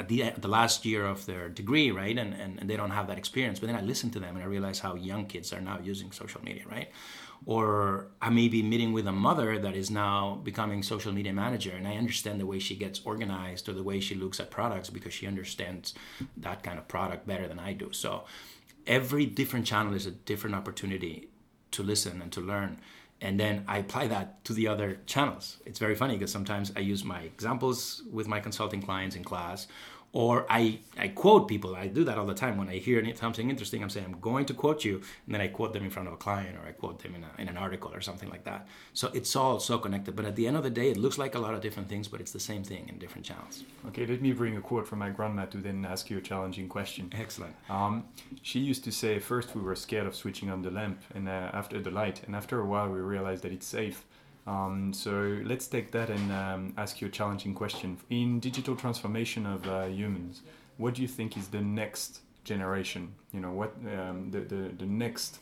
at 0.00 0.08
the, 0.08 0.22
at 0.24 0.42
the 0.42 0.48
last 0.48 0.84
year 0.84 1.02
of 1.14 1.18
their 1.26 1.48
degree, 1.48 1.90
right? 1.90 2.16
And, 2.22 2.30
and, 2.42 2.52
and 2.60 2.68
they 2.68 2.76
don't 2.80 2.90
have 2.98 3.06
that 3.10 3.18
experience. 3.18 3.60
But 3.60 3.66
then 3.68 3.76
I 3.76 3.82
listen 3.92 4.10
to 4.10 4.20
them 4.20 4.34
and 4.36 4.42
I 4.46 4.48
realize 4.56 4.78
how 4.86 4.94
young 4.94 5.26
kids 5.26 5.52
are 5.52 5.60
now 5.60 5.78
using 5.92 6.10
social 6.12 6.42
media, 6.42 6.64
right? 6.76 6.88
or 7.46 8.08
I 8.20 8.30
may 8.30 8.48
be 8.48 8.62
meeting 8.62 8.92
with 8.92 9.06
a 9.06 9.12
mother 9.12 9.58
that 9.58 9.74
is 9.74 9.90
now 9.90 10.40
becoming 10.44 10.82
social 10.82 11.12
media 11.12 11.32
manager, 11.32 11.72
and 11.72 11.88
I 11.88 11.96
understand 11.96 12.38
the 12.38 12.46
way 12.46 12.58
she 12.58 12.76
gets 12.76 13.00
organized 13.04 13.68
or 13.68 13.72
the 13.72 13.82
way 13.82 14.00
she 14.00 14.14
looks 14.14 14.40
at 14.40 14.50
products 14.50 14.90
because 14.90 15.14
she 15.14 15.26
understands 15.26 15.94
that 16.36 16.62
kind 16.62 16.78
of 16.78 16.86
product 16.86 17.26
better 17.26 17.48
than 17.48 17.58
I 17.58 17.72
do. 17.72 17.92
So 17.92 18.24
every 18.86 19.26
different 19.26 19.66
channel 19.66 19.94
is 19.94 20.06
a 20.06 20.10
different 20.10 20.56
opportunity 20.56 21.28
to 21.70 21.82
listen 21.82 22.20
and 22.20 22.30
to 22.32 22.40
learn. 22.40 22.78
And 23.20 23.38
then 23.38 23.64
I 23.68 23.78
apply 23.78 24.06
that 24.08 24.42
to 24.44 24.54
the 24.54 24.68
other 24.68 24.98
channels. 25.06 25.58
It's 25.66 25.78
very 25.78 25.94
funny 25.94 26.14
because 26.16 26.32
sometimes 26.32 26.72
I 26.74 26.80
use 26.80 27.04
my 27.04 27.20
examples 27.20 28.02
with 28.10 28.26
my 28.26 28.40
consulting 28.40 28.80
clients 28.80 29.14
in 29.14 29.24
class, 29.24 29.66
or 30.12 30.44
I, 30.50 30.80
I 30.98 31.08
quote 31.08 31.46
people. 31.46 31.76
I 31.76 31.86
do 31.86 32.02
that 32.04 32.18
all 32.18 32.26
the 32.26 32.34
time. 32.34 32.56
When 32.58 32.68
I 32.68 32.78
hear 32.78 33.04
something 33.14 33.48
interesting, 33.48 33.82
I'm 33.82 33.90
saying, 33.90 34.06
I'm 34.06 34.20
going 34.20 34.44
to 34.46 34.54
quote 34.54 34.84
you. 34.84 34.96
And 35.26 35.34
then 35.34 35.40
I 35.40 35.46
quote 35.48 35.72
them 35.72 35.84
in 35.84 35.90
front 35.90 36.08
of 36.08 36.14
a 36.14 36.16
client 36.16 36.56
or 36.56 36.66
I 36.66 36.72
quote 36.72 37.00
them 37.02 37.14
in, 37.14 37.24
a, 37.24 37.30
in 37.40 37.48
an 37.48 37.56
article 37.56 37.92
or 37.94 38.00
something 38.00 38.28
like 38.28 38.44
that. 38.44 38.66
So 38.92 39.10
it's 39.14 39.36
all 39.36 39.60
so 39.60 39.78
connected. 39.78 40.16
But 40.16 40.24
at 40.24 40.34
the 40.34 40.46
end 40.46 40.56
of 40.56 40.64
the 40.64 40.70
day, 40.70 40.90
it 40.90 40.96
looks 40.96 41.16
like 41.16 41.36
a 41.36 41.38
lot 41.38 41.54
of 41.54 41.60
different 41.60 41.88
things, 41.88 42.08
but 42.08 42.20
it's 42.20 42.32
the 42.32 42.40
same 42.40 42.64
thing 42.64 42.88
in 42.88 42.98
different 42.98 43.24
channels. 43.24 43.62
Okay, 43.88 44.04
let 44.04 44.20
me 44.20 44.32
bring 44.32 44.56
a 44.56 44.60
quote 44.60 44.86
from 44.88 44.98
my 44.98 45.10
grandma 45.10 45.44
to 45.46 45.58
then 45.58 45.84
ask 45.84 46.10
you 46.10 46.18
a 46.18 46.20
challenging 46.20 46.68
question. 46.68 47.12
Excellent. 47.16 47.54
Um, 47.68 48.04
she 48.42 48.58
used 48.58 48.82
to 48.84 48.92
say, 48.92 49.20
first 49.20 49.54
we 49.54 49.62
were 49.62 49.76
scared 49.76 50.06
of 50.06 50.16
switching 50.16 50.50
on 50.50 50.62
the 50.62 50.70
lamp 50.72 51.00
and 51.14 51.28
uh, 51.28 51.50
after 51.52 51.80
the 51.80 51.90
light. 51.90 52.22
And 52.26 52.34
after 52.34 52.58
a 52.60 52.64
while, 52.64 52.88
we 52.88 52.98
realized 52.98 53.44
that 53.44 53.52
it's 53.52 53.66
safe. 53.66 54.04
Um, 54.46 54.92
so 54.92 55.40
let's 55.44 55.66
take 55.66 55.90
that 55.92 56.10
and 56.10 56.32
um, 56.32 56.74
ask 56.76 57.00
you 57.00 57.08
a 57.08 57.10
challenging 57.10 57.54
question. 57.54 57.98
In 58.08 58.40
digital 58.40 58.74
transformation 58.74 59.46
of 59.46 59.68
uh, 59.68 59.84
humans, 59.84 60.42
what 60.78 60.94
do 60.94 61.02
you 61.02 61.08
think 61.08 61.36
is 61.36 61.48
the 61.48 61.60
next 61.60 62.20
generation? 62.44 63.12
You 63.32 63.40
know, 63.40 63.52
what 63.52 63.74
um, 63.98 64.30
the, 64.30 64.40
the, 64.40 64.70
the 64.78 64.86
next 64.86 65.38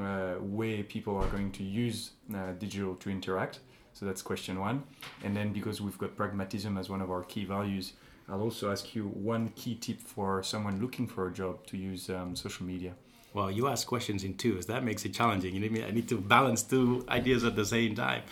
uh, 0.00 0.34
way 0.40 0.82
people 0.82 1.16
are 1.16 1.26
going 1.26 1.50
to 1.52 1.62
use 1.62 2.10
uh, 2.34 2.52
digital 2.58 2.94
to 2.96 3.10
interact? 3.10 3.60
So 3.94 4.06
that's 4.06 4.22
question 4.22 4.58
one. 4.58 4.84
And 5.24 5.36
then 5.36 5.52
because 5.52 5.80
we've 5.80 5.98
got 5.98 6.16
pragmatism 6.16 6.78
as 6.78 6.88
one 6.88 7.02
of 7.02 7.10
our 7.10 7.22
key 7.24 7.44
values, 7.44 7.94
I'll 8.28 8.40
also 8.40 8.70
ask 8.70 8.94
you 8.94 9.08
one 9.08 9.50
key 9.56 9.74
tip 9.74 10.00
for 10.00 10.42
someone 10.42 10.80
looking 10.80 11.06
for 11.06 11.28
a 11.28 11.32
job 11.32 11.66
to 11.66 11.76
use 11.76 12.08
um, 12.08 12.36
social 12.36 12.64
media. 12.64 12.94
Well, 13.34 13.50
you 13.50 13.66
ask 13.68 13.86
questions 13.86 14.24
in 14.24 14.34
twos. 14.34 14.66
That 14.66 14.84
makes 14.84 15.04
it 15.04 15.14
challenging. 15.14 15.54
You 15.54 15.60
need 15.60 15.72
me, 15.72 15.84
I 15.84 15.90
need 15.90 16.08
to 16.10 16.18
balance 16.18 16.62
two 16.62 17.04
ideas 17.08 17.44
at 17.44 17.56
the 17.56 17.64
same 17.64 17.94
time. 17.94 18.22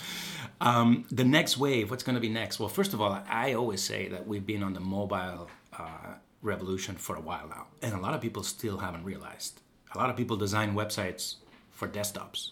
Um, 0.61 1.07
the 1.11 1.25
next 1.25 1.57
wave, 1.57 1.91
what's 1.91 2.03
going 2.03 2.17
to 2.17 2.21
be 2.21 2.29
next? 2.29 2.61
Well, 2.61 2.69
first 2.69 2.93
of 2.93 3.01
all, 3.01 3.19
I 3.29 3.55
always 3.55 3.83
say 3.83 4.09
that 4.09 4.27
we've 4.27 4.45
been 4.45 4.63
on 4.63 4.75
the 4.75 4.81
mobile 4.81 5.49
uh, 5.79 6.15
revolution 6.43 6.97
for 6.97 7.17
a 7.17 7.21
while 7.21 7.49
now, 7.49 7.67
and 7.81 7.95
a 7.95 8.01
lot 8.01 8.13
of 8.13 8.21
people 8.21 8.43
still 8.43 8.79
haven't 8.79 9.05
realized. 9.05 9.61
A 9.95 9.99
lot 9.99 10.11
of 10.11 10.17
people 10.17 10.37
design 10.37 10.75
websites 10.75 11.37
for 11.71 11.89
desktops, 11.89 12.51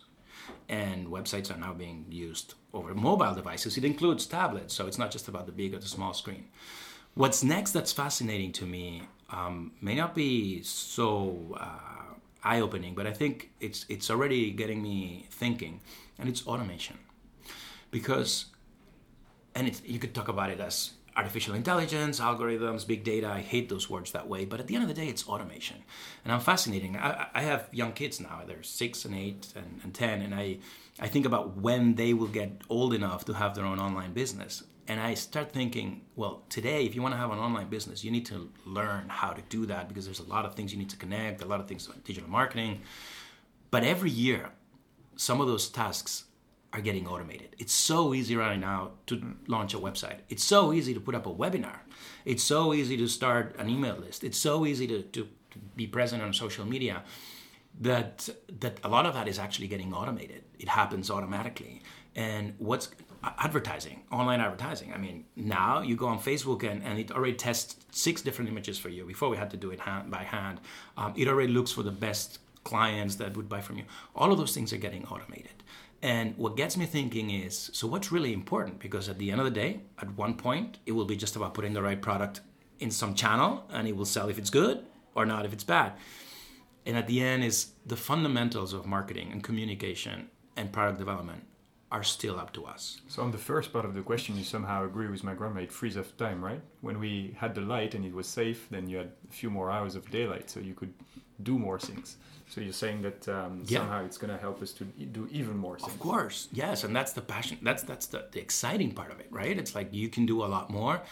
and 0.70 1.06
websites 1.08 1.54
are 1.54 1.58
now 1.58 1.74
being 1.74 2.06
used 2.08 2.54
over 2.72 2.94
mobile 2.94 3.34
devices. 3.34 3.76
It 3.76 3.84
includes 3.84 4.24
tablets, 4.26 4.72
so 4.72 4.86
it's 4.86 4.98
not 4.98 5.10
just 5.10 5.28
about 5.28 5.44
the 5.46 5.52
big 5.52 5.74
or 5.74 5.78
the 5.78 5.86
small 5.86 6.14
screen. 6.14 6.46
What's 7.14 7.44
next 7.44 7.72
that's 7.72 7.92
fascinating 7.92 8.52
to 8.52 8.64
me 8.64 9.02
um, 9.30 9.72
may 9.82 9.94
not 9.94 10.14
be 10.14 10.62
so. 10.62 11.58
Uh, 11.60 12.07
eye 12.50 12.60
opening, 12.66 12.94
but 12.98 13.06
I 13.06 13.14
think 13.20 13.34
it's 13.66 13.80
it's 13.88 14.08
already 14.10 14.42
getting 14.60 14.80
me 14.82 15.26
thinking, 15.42 15.74
and 16.18 16.28
it's 16.28 16.42
automation, 16.46 16.98
because, 17.90 18.30
and 19.54 19.68
it's, 19.68 19.80
you 19.84 19.98
could 20.02 20.14
talk 20.14 20.28
about 20.28 20.50
it 20.54 20.60
as 20.68 20.76
artificial 21.16 21.54
intelligence, 21.62 22.20
algorithms, 22.20 22.86
big 22.86 23.02
data. 23.12 23.28
I 23.40 23.40
hate 23.40 23.68
those 23.68 23.86
words 23.90 24.12
that 24.12 24.26
way, 24.32 24.44
but 24.50 24.60
at 24.60 24.66
the 24.68 24.74
end 24.76 24.84
of 24.86 24.88
the 24.88 24.98
day, 25.02 25.08
it's 25.08 25.24
automation, 25.28 25.78
and 26.22 26.32
I'm 26.32 26.40
fascinating. 26.52 26.96
I, 26.96 27.26
I 27.40 27.42
have 27.50 27.68
young 27.80 27.92
kids 27.92 28.20
now; 28.20 28.36
they're 28.46 28.62
six 28.62 29.04
and 29.06 29.14
eight 29.14 29.42
and, 29.60 29.80
and 29.82 29.92
ten, 29.94 30.22
and 30.22 30.34
I 30.34 30.46
I 31.00 31.08
think 31.08 31.26
about 31.26 31.44
when 31.66 31.94
they 31.94 32.12
will 32.14 32.32
get 32.40 32.50
old 32.68 32.92
enough 32.94 33.24
to 33.26 33.32
have 33.34 33.54
their 33.54 33.66
own 33.70 33.78
online 33.78 34.12
business, 34.12 34.62
and 34.88 34.98
I 34.98 35.12
start 35.14 35.52
thinking, 35.52 36.00
well, 36.16 36.44
today, 36.48 36.86
if 36.86 36.94
you 36.94 37.02
want 37.02 37.12
to 37.12 37.18
have 37.18 37.30
an 37.30 37.38
online 37.38 37.68
business, 37.68 38.02
you 38.02 38.10
need 38.10 38.24
to 38.26 38.50
learn 38.64 39.04
how 39.08 39.32
to 39.32 39.42
do 39.50 39.66
that 39.66 39.86
because 39.86 40.06
there's 40.06 40.18
a 40.18 40.24
lot 40.24 40.46
of 40.46 40.54
things 40.54 40.72
you 40.72 40.78
need 40.78 40.88
to 40.90 40.96
connect, 40.96 41.42
a 41.42 41.46
lot 41.46 41.60
of 41.60 41.68
things 41.68 41.86
about 41.86 42.02
digital 42.04 42.30
marketing. 42.30 42.80
But 43.70 43.84
every 43.84 44.10
year, 44.10 44.50
some 45.16 45.42
of 45.42 45.46
those 45.46 45.68
tasks 45.68 46.24
are 46.72 46.80
getting 46.80 47.06
automated. 47.06 47.54
It's 47.58 47.72
so 47.72 48.14
easy 48.14 48.34
right 48.34 48.58
now 48.58 48.92
to 49.06 49.36
launch 49.46 49.74
a 49.74 49.78
website. 49.78 50.20
It's 50.30 50.44
so 50.44 50.72
easy 50.72 50.94
to 50.94 51.00
put 51.00 51.14
up 51.14 51.26
a 51.26 51.30
webinar. 51.30 51.80
It's 52.24 52.42
so 52.42 52.72
easy 52.72 52.96
to 52.96 53.08
start 53.08 53.56
an 53.58 53.68
email 53.68 53.96
list. 53.96 54.24
It's 54.24 54.38
so 54.38 54.64
easy 54.64 54.86
to, 54.86 55.02
to, 55.02 55.28
to 55.50 55.58
be 55.76 55.86
present 55.86 56.22
on 56.22 56.32
social 56.32 56.64
media 56.64 57.02
that 57.80 58.28
that 58.60 58.80
a 58.82 58.88
lot 58.88 59.06
of 59.06 59.14
that 59.14 59.28
is 59.28 59.38
actually 59.38 59.68
getting 59.68 59.92
automated. 59.92 60.44
It 60.58 60.68
happens 60.68 61.10
automatically. 61.10 61.82
And 62.14 62.54
what's 62.58 62.88
advertising, 63.22 64.02
online 64.12 64.40
advertising. 64.40 64.92
I 64.92 64.98
mean, 64.98 65.24
now 65.34 65.80
you 65.80 65.96
go 65.96 66.06
on 66.06 66.18
Facebook 66.18 66.62
and, 66.62 66.82
and 66.82 66.98
it 66.98 67.10
already 67.10 67.34
tests 67.34 67.76
six 67.90 68.22
different 68.22 68.48
images 68.50 68.78
for 68.78 68.88
you. 68.88 69.04
Before 69.04 69.28
we 69.28 69.36
had 69.36 69.50
to 69.50 69.56
do 69.56 69.70
it 69.70 69.80
hand, 69.80 70.10
by 70.10 70.22
hand, 70.22 70.60
um, 70.96 71.12
it 71.16 71.28
already 71.28 71.52
looks 71.52 71.72
for 71.72 71.82
the 71.82 71.90
best 71.90 72.38
clients 72.64 73.16
that 73.16 73.36
would 73.36 73.48
buy 73.48 73.60
from 73.60 73.78
you. 73.78 73.84
All 74.14 74.30
of 74.30 74.38
those 74.38 74.54
things 74.54 74.72
are 74.72 74.78
getting 74.78 75.04
automated. 75.06 75.64
And 76.00 76.36
what 76.36 76.56
gets 76.56 76.76
me 76.76 76.86
thinking 76.86 77.30
is 77.30 77.70
so 77.72 77.88
what's 77.88 78.12
really 78.12 78.32
important? 78.32 78.78
Because 78.78 79.08
at 79.08 79.18
the 79.18 79.32
end 79.32 79.40
of 79.40 79.44
the 79.44 79.50
day, 79.50 79.80
at 80.00 80.16
one 80.16 80.34
point, 80.34 80.78
it 80.86 80.92
will 80.92 81.04
be 81.04 81.16
just 81.16 81.34
about 81.34 81.54
putting 81.54 81.72
the 81.72 81.82
right 81.82 82.00
product 82.00 82.40
in 82.78 82.90
some 82.92 83.14
channel 83.14 83.64
and 83.70 83.88
it 83.88 83.96
will 83.96 84.04
sell 84.04 84.28
if 84.28 84.38
it's 84.38 84.50
good 84.50 84.84
or 85.16 85.26
not 85.26 85.44
if 85.44 85.52
it's 85.52 85.64
bad. 85.64 85.94
And 86.86 86.96
at 86.96 87.08
the 87.08 87.20
end 87.20 87.42
is 87.42 87.72
the 87.84 87.96
fundamentals 87.96 88.72
of 88.72 88.86
marketing 88.86 89.32
and 89.32 89.42
communication 89.42 90.28
and 90.56 90.72
product 90.72 90.98
development 90.98 91.44
are 91.90 92.04
still 92.04 92.38
up 92.38 92.52
to 92.52 92.66
us. 92.66 93.00
So 93.08 93.22
on 93.22 93.30
the 93.30 93.38
first 93.38 93.72
part 93.72 93.84
of 93.86 93.94
the 93.94 94.02
question, 94.02 94.36
you 94.36 94.44
somehow 94.44 94.84
agree 94.84 95.08
with 95.08 95.24
my 95.24 95.34
grandma. 95.34 95.60
It 95.60 95.72
frees 95.72 95.96
up 95.96 96.16
time, 96.18 96.44
right? 96.44 96.60
When 96.82 96.98
we 97.00 97.34
had 97.38 97.54
the 97.54 97.62
light 97.62 97.94
and 97.94 98.04
it 98.04 98.14
was 98.14 98.26
safe, 98.26 98.68
then 98.70 98.88
you 98.88 98.98
had 98.98 99.10
a 99.30 99.32
few 99.32 99.50
more 99.50 99.70
hours 99.70 99.94
of 99.94 100.10
daylight, 100.10 100.50
so 100.50 100.60
you 100.60 100.74
could 100.74 100.92
do 101.42 101.58
more 101.58 101.78
things. 101.78 102.16
So 102.50 102.60
you're 102.60 102.72
saying 102.72 103.02
that 103.02 103.28
um, 103.28 103.62
yeah. 103.66 103.78
somehow 103.78 104.04
it's 104.04 104.18
going 104.18 104.32
to 104.34 104.40
help 104.40 104.60
us 104.62 104.72
to 104.72 104.84
do 104.84 105.28
even 105.30 105.56
more 105.56 105.78
things. 105.78 105.92
Of 105.92 105.98
course, 106.00 106.48
yes, 106.52 106.84
and 106.84 106.94
that's 106.96 107.12
the 107.12 107.22
passion. 107.22 107.58
That's 107.62 107.82
that's 107.82 108.06
the, 108.06 108.26
the 108.32 108.40
exciting 108.40 108.92
part 108.92 109.10
of 109.10 109.20
it, 109.20 109.28
right? 109.30 109.56
It's 109.58 109.74
like 109.74 109.88
you 109.92 110.08
can 110.08 110.26
do 110.26 110.44
a 110.44 110.48
lot 110.56 110.70
more, 110.70 111.02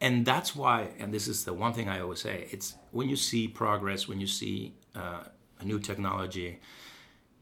And 0.00 0.26
that's 0.26 0.54
why, 0.54 0.90
and 0.98 1.12
this 1.12 1.26
is 1.26 1.44
the 1.44 1.54
one 1.54 1.72
thing 1.72 1.88
I 1.88 2.00
always 2.00 2.20
say 2.20 2.48
it's 2.50 2.74
when 2.90 3.08
you 3.08 3.16
see 3.16 3.48
progress, 3.48 4.06
when 4.06 4.20
you 4.20 4.26
see 4.26 4.74
uh, 4.94 5.24
a 5.58 5.64
new 5.64 5.78
technology, 5.78 6.60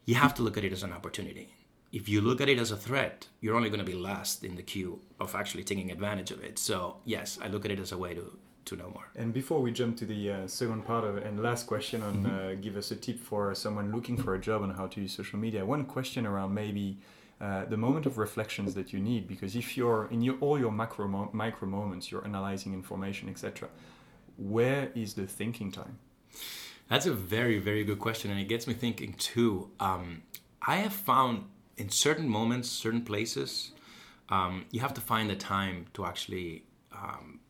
you 0.04 0.14
have 0.14 0.34
to 0.34 0.42
look 0.42 0.56
at 0.56 0.64
it 0.64 0.72
as 0.72 0.82
an 0.82 0.92
opportunity. 0.92 1.52
If 1.94 2.08
you 2.08 2.20
look 2.20 2.40
at 2.40 2.48
it 2.48 2.58
as 2.58 2.72
a 2.72 2.76
threat, 2.76 3.28
you're 3.40 3.54
only 3.54 3.70
going 3.70 3.78
to 3.78 3.90
be 3.94 3.94
last 3.94 4.42
in 4.42 4.56
the 4.56 4.64
queue 4.64 5.00
of 5.20 5.36
actually 5.36 5.62
taking 5.62 5.92
advantage 5.92 6.32
of 6.32 6.42
it. 6.42 6.58
So, 6.58 6.96
yes, 7.04 7.38
I 7.40 7.46
look 7.46 7.64
at 7.64 7.70
it 7.70 7.78
as 7.78 7.92
a 7.92 7.96
way 8.04 8.14
to, 8.14 8.36
to 8.64 8.76
know 8.76 8.90
more. 8.92 9.06
And 9.14 9.32
before 9.32 9.62
we 9.62 9.70
jump 9.70 9.96
to 9.98 10.04
the 10.04 10.32
uh, 10.32 10.46
second 10.48 10.84
part 10.84 11.04
of 11.04 11.18
and 11.18 11.40
last 11.40 11.68
question 11.68 12.02
on 12.02 12.14
mm-hmm. 12.24 12.34
uh, 12.34 12.54
give 12.60 12.76
us 12.76 12.90
a 12.90 12.96
tip 12.96 13.20
for 13.20 13.54
someone 13.54 13.92
looking 13.92 14.16
for 14.16 14.34
a 14.34 14.40
job 14.40 14.62
on 14.62 14.70
how 14.70 14.88
to 14.88 15.00
use 15.02 15.12
social 15.12 15.38
media, 15.38 15.64
one 15.64 15.84
question 15.84 16.26
around 16.26 16.52
maybe 16.52 16.98
uh, 17.40 17.64
the 17.66 17.76
moment 17.76 18.06
of 18.06 18.18
reflections 18.18 18.74
that 18.74 18.92
you 18.92 18.98
need 18.98 19.28
because 19.28 19.54
if 19.54 19.76
you're 19.76 20.08
in 20.10 20.20
your, 20.20 20.36
all 20.40 20.58
your 20.58 20.72
macro 20.72 21.06
mo- 21.06 21.30
micro 21.32 21.68
moments 21.68 22.10
you're 22.10 22.24
analyzing 22.24 22.72
information 22.72 23.28
etc 23.28 23.68
where 24.36 24.90
is 24.94 25.14
the 25.14 25.26
thinking 25.26 25.70
time 25.72 25.98
that's 26.88 27.06
a 27.06 27.12
very 27.12 27.58
very 27.58 27.82
good 27.82 27.98
question 27.98 28.30
and 28.30 28.38
it 28.38 28.48
gets 28.48 28.68
me 28.68 28.72
thinking 28.72 29.12
too 29.14 29.68
um, 29.80 30.22
i 30.62 30.76
have 30.76 30.92
found 30.92 31.44
in 31.76 31.88
certain 31.88 32.28
moments 32.28 32.68
certain 32.68 33.02
places 33.02 33.72
um, 34.30 34.64
you 34.70 34.80
have 34.80 34.94
to 34.94 35.00
find 35.00 35.28
the 35.28 35.36
time 35.36 35.86
to 35.94 36.06
actually 36.06 36.64
um, 36.92 37.40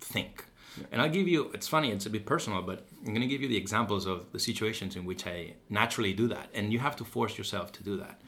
think 0.00 0.44
yeah. 0.78 0.84
and 0.92 1.02
i'll 1.02 1.08
give 1.08 1.28
you 1.28 1.50
it's 1.54 1.68
funny 1.68 1.90
it's 1.90 2.06
a 2.06 2.10
bit 2.10 2.26
personal 2.26 2.62
but 2.62 2.86
i'm 3.00 3.12
going 3.14 3.20
to 3.20 3.26
give 3.26 3.42
you 3.42 3.48
the 3.48 3.56
examples 3.56 4.06
of 4.06 4.30
the 4.32 4.38
situations 4.38 4.96
in 4.96 5.04
which 5.04 5.26
i 5.26 5.54
naturally 5.68 6.12
do 6.12 6.28
that 6.28 6.48
and 6.54 6.72
you 6.72 6.78
have 6.78 6.96
to 6.96 7.04
force 7.04 7.38
yourself 7.38 7.72
to 7.72 7.82
do 7.82 7.96
that 7.96 8.20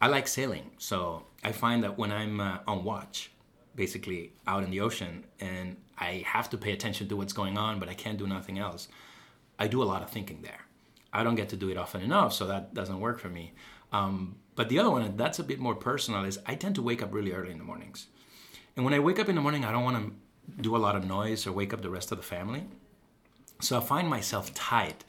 I 0.00 0.08
like 0.08 0.28
sailing, 0.28 0.72
so 0.76 1.24
I 1.42 1.52
find 1.52 1.82
that 1.82 1.96
when 1.96 2.12
I'm 2.12 2.38
uh, 2.38 2.58
on 2.66 2.84
watch, 2.84 3.30
basically 3.74 4.32
out 4.46 4.62
in 4.62 4.70
the 4.70 4.80
ocean, 4.80 5.24
and 5.40 5.76
I 5.96 6.22
have 6.26 6.50
to 6.50 6.58
pay 6.58 6.72
attention 6.72 7.08
to 7.08 7.16
what's 7.16 7.32
going 7.32 7.56
on, 7.56 7.80
but 7.80 7.88
I 7.88 7.94
can't 7.94 8.18
do 8.18 8.26
nothing 8.26 8.58
else, 8.58 8.88
I 9.58 9.68
do 9.68 9.82
a 9.82 9.84
lot 9.84 10.02
of 10.02 10.10
thinking 10.10 10.42
there. 10.42 10.66
I 11.14 11.24
don't 11.24 11.34
get 11.34 11.48
to 11.50 11.56
do 11.56 11.70
it 11.70 11.78
often 11.78 12.02
enough, 12.02 12.34
so 12.34 12.46
that 12.46 12.74
doesn't 12.74 13.00
work 13.00 13.18
for 13.18 13.30
me. 13.30 13.54
Um, 13.96 14.36
but 14.54 14.68
the 14.68 14.78
other 14.78 14.90
one, 14.90 15.16
that's 15.16 15.38
a 15.38 15.44
bit 15.44 15.58
more 15.58 15.74
personal, 15.74 16.24
is 16.24 16.38
I 16.46 16.54
tend 16.54 16.74
to 16.76 16.82
wake 16.82 17.02
up 17.02 17.12
really 17.12 17.32
early 17.32 17.50
in 17.50 17.58
the 17.58 17.64
mornings. 17.64 18.06
And 18.74 18.84
when 18.84 18.94
I 18.94 19.00
wake 19.00 19.18
up 19.18 19.28
in 19.28 19.34
the 19.34 19.40
morning, 19.40 19.64
I 19.64 19.72
don't 19.72 19.84
want 19.84 19.98
to 19.98 20.62
do 20.62 20.76
a 20.76 20.78
lot 20.86 20.96
of 20.96 21.04
noise 21.06 21.46
or 21.46 21.52
wake 21.52 21.72
up 21.74 21.82
the 21.82 21.90
rest 21.90 22.12
of 22.12 22.18
the 22.18 22.24
family. 22.24 22.64
So 23.60 23.78
I 23.78 23.80
find 23.80 24.08
myself 24.08 24.52
tight. 24.54 25.04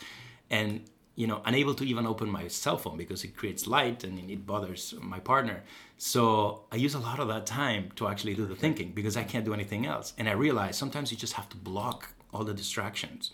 And 0.50 0.82
you 1.18 1.26
know 1.26 1.42
unable 1.46 1.74
to 1.74 1.84
even 1.84 2.06
open 2.06 2.30
my 2.30 2.48
cell 2.48 2.78
phone 2.78 2.96
because 2.96 3.24
it 3.24 3.36
creates 3.36 3.66
light 3.68 4.04
and 4.04 4.14
it 4.30 4.46
bothers 4.46 4.94
my 5.02 5.20
partner 5.20 5.64
so 5.98 6.64
i 6.72 6.76
use 6.76 6.94
a 6.94 7.00
lot 7.00 7.20
of 7.20 7.28
that 7.28 7.46
time 7.46 7.92
to 7.96 8.08
actually 8.08 8.36
do 8.36 8.46
the 8.46 8.56
thinking 8.56 8.92
because 8.92 9.18
i 9.18 9.24
can't 9.24 9.44
do 9.44 9.54
anything 9.54 9.86
else 9.86 10.14
and 10.20 10.30
i 10.30 10.32
realize 10.32 10.78
sometimes 10.78 11.12
you 11.12 11.18
just 11.18 11.34
have 11.34 11.50
to 11.50 11.58
block 11.58 12.14
all 12.32 12.44
the 12.44 12.54
distractions 12.54 13.32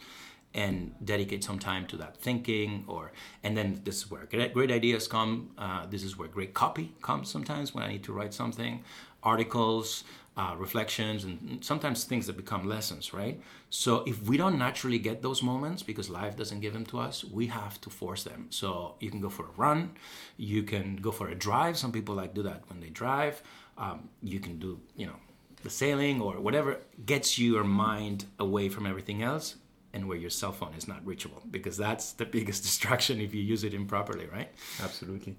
and 0.54 0.94
dedicate 1.04 1.44
some 1.44 1.60
time 1.60 1.86
to 1.88 1.98
that 1.98 2.18
thinking 2.18 2.84
or 2.88 3.12
and 3.44 3.58
then 3.58 3.82
this 3.84 3.98
is 3.98 4.12
where 4.12 4.26
great, 4.26 4.72
ideas 4.72 5.08
come 5.08 5.52
uh, 5.58 5.86
this 5.88 6.04
is 6.04 6.18
where 6.18 6.28
great 6.28 6.54
copy 6.54 6.94
comes 7.02 7.30
sometimes 7.30 7.74
when 7.74 7.84
i 7.84 7.88
need 7.88 8.04
to 8.04 8.14
write 8.14 8.34
something 8.34 8.84
articles 9.24 10.04
uh, 10.36 10.56
reflections 10.58 11.24
and 11.24 11.64
sometimes 11.64 12.06
things 12.06 12.26
that 12.26 12.36
become 12.36 12.68
lessons, 12.68 13.14
right? 13.14 13.40
So 13.70 14.04
if 14.08 14.24
we 14.24 14.38
don't 14.38 14.58
naturally 14.58 14.98
get 14.98 15.22
those 15.22 15.44
moments 15.44 15.84
because 15.84 16.10
life 16.10 16.36
doesn't 16.36 16.60
give 16.60 16.74
them 16.74 16.86
to 16.88 17.00
us, 17.00 17.24
we 17.24 17.48
have 17.48 17.80
to 17.82 17.90
force 17.90 18.24
them. 18.24 18.48
So 18.50 18.96
you 19.00 19.12
can 19.12 19.22
go 19.22 19.30
for 19.30 19.46
a 19.46 19.52
run, 19.58 19.92
you 20.38 20.64
can 20.64 20.96
go 20.96 21.12
for 21.12 21.30
a 21.30 21.36
drive. 21.36 21.78
Some 21.78 21.92
people 21.92 22.16
like 22.16 22.34
do 22.34 22.44
that 22.44 22.64
when 22.68 22.80
they 22.80 22.90
drive. 22.90 23.44
Um, 23.78 24.10
you 24.22 24.40
can 24.40 24.58
do, 24.58 24.80
you 24.96 25.06
know, 25.06 25.16
the 25.62 25.70
sailing 25.70 26.20
or 26.20 26.40
whatever 26.40 26.80
gets 27.06 27.38
your 27.38 27.64
mind 27.64 28.26
away 28.40 28.70
from 28.70 28.86
everything 28.86 29.22
else 29.22 29.56
and 29.94 30.08
where 30.08 30.18
your 30.18 30.30
cell 30.30 30.52
phone 30.52 30.74
is 30.76 30.88
not 30.88 31.06
reachable 31.06 31.42
because 31.52 31.78
that's 31.78 32.14
the 32.14 32.26
biggest 32.38 32.64
distraction 32.64 33.22
if 33.22 33.34
you 33.34 33.42
use 33.42 33.64
it 33.64 33.74
improperly, 33.74 34.28
right? 34.28 34.50
Absolutely. 34.82 35.36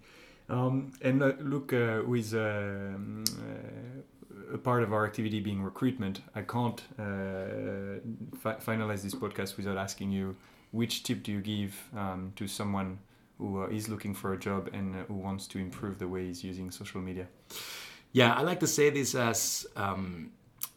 Um, 0.49 0.93
and 1.03 1.23
uh, 1.23 1.33
look, 1.41 1.73
uh, 1.73 2.03
with 2.07 2.35
um, 2.35 3.25
uh, 3.39 4.55
a 4.55 4.59
part 4.59 4.83
of 4.83 4.93
our 4.93 5.07
activity 5.07 5.41
being 5.41 5.63
recruitment, 5.63 6.21
I 6.35 6.43
can't 6.43 6.81
uh, 6.99 8.01
fi- 8.39 8.57
finalize 8.57 9.03
this 9.03 9.15
podcast 9.15 9.57
without 9.57 9.77
asking 9.77 10.13
you 10.13 10.37
which 10.71 11.05
tip 11.05 11.23
do 11.23 11.33
you 11.33 11.41
give 11.41 11.81
um, 11.97 12.33
to 12.37 12.47
someone 12.47 12.99
who 13.39 13.63
uh, 13.63 13.67
is 13.69 13.89
looking 13.89 14.13
for 14.15 14.33
a 14.33 14.39
job 14.39 14.69
and 14.73 14.95
uh, 14.95 14.99
who 15.05 15.15
wants 15.15 15.47
to 15.47 15.59
improve 15.59 15.99
the 15.99 16.09
way 16.09 16.27
he's 16.27 16.45
using 16.45 16.71
social 16.71 17.01
media? 17.01 17.27
Yeah, 18.13 18.35
I 18.35 18.43
like 18.43 18.61
to 18.61 18.67
say 18.67 18.91
this 18.91 19.15
as 19.15 19.67
um, 19.77 20.31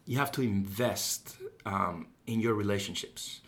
you 0.05 0.17
have 0.17 0.31
to 0.33 0.41
invest 0.41 1.35
um, 1.65 2.07
in 2.25 2.39
your 2.39 2.53
relationships. 2.53 3.41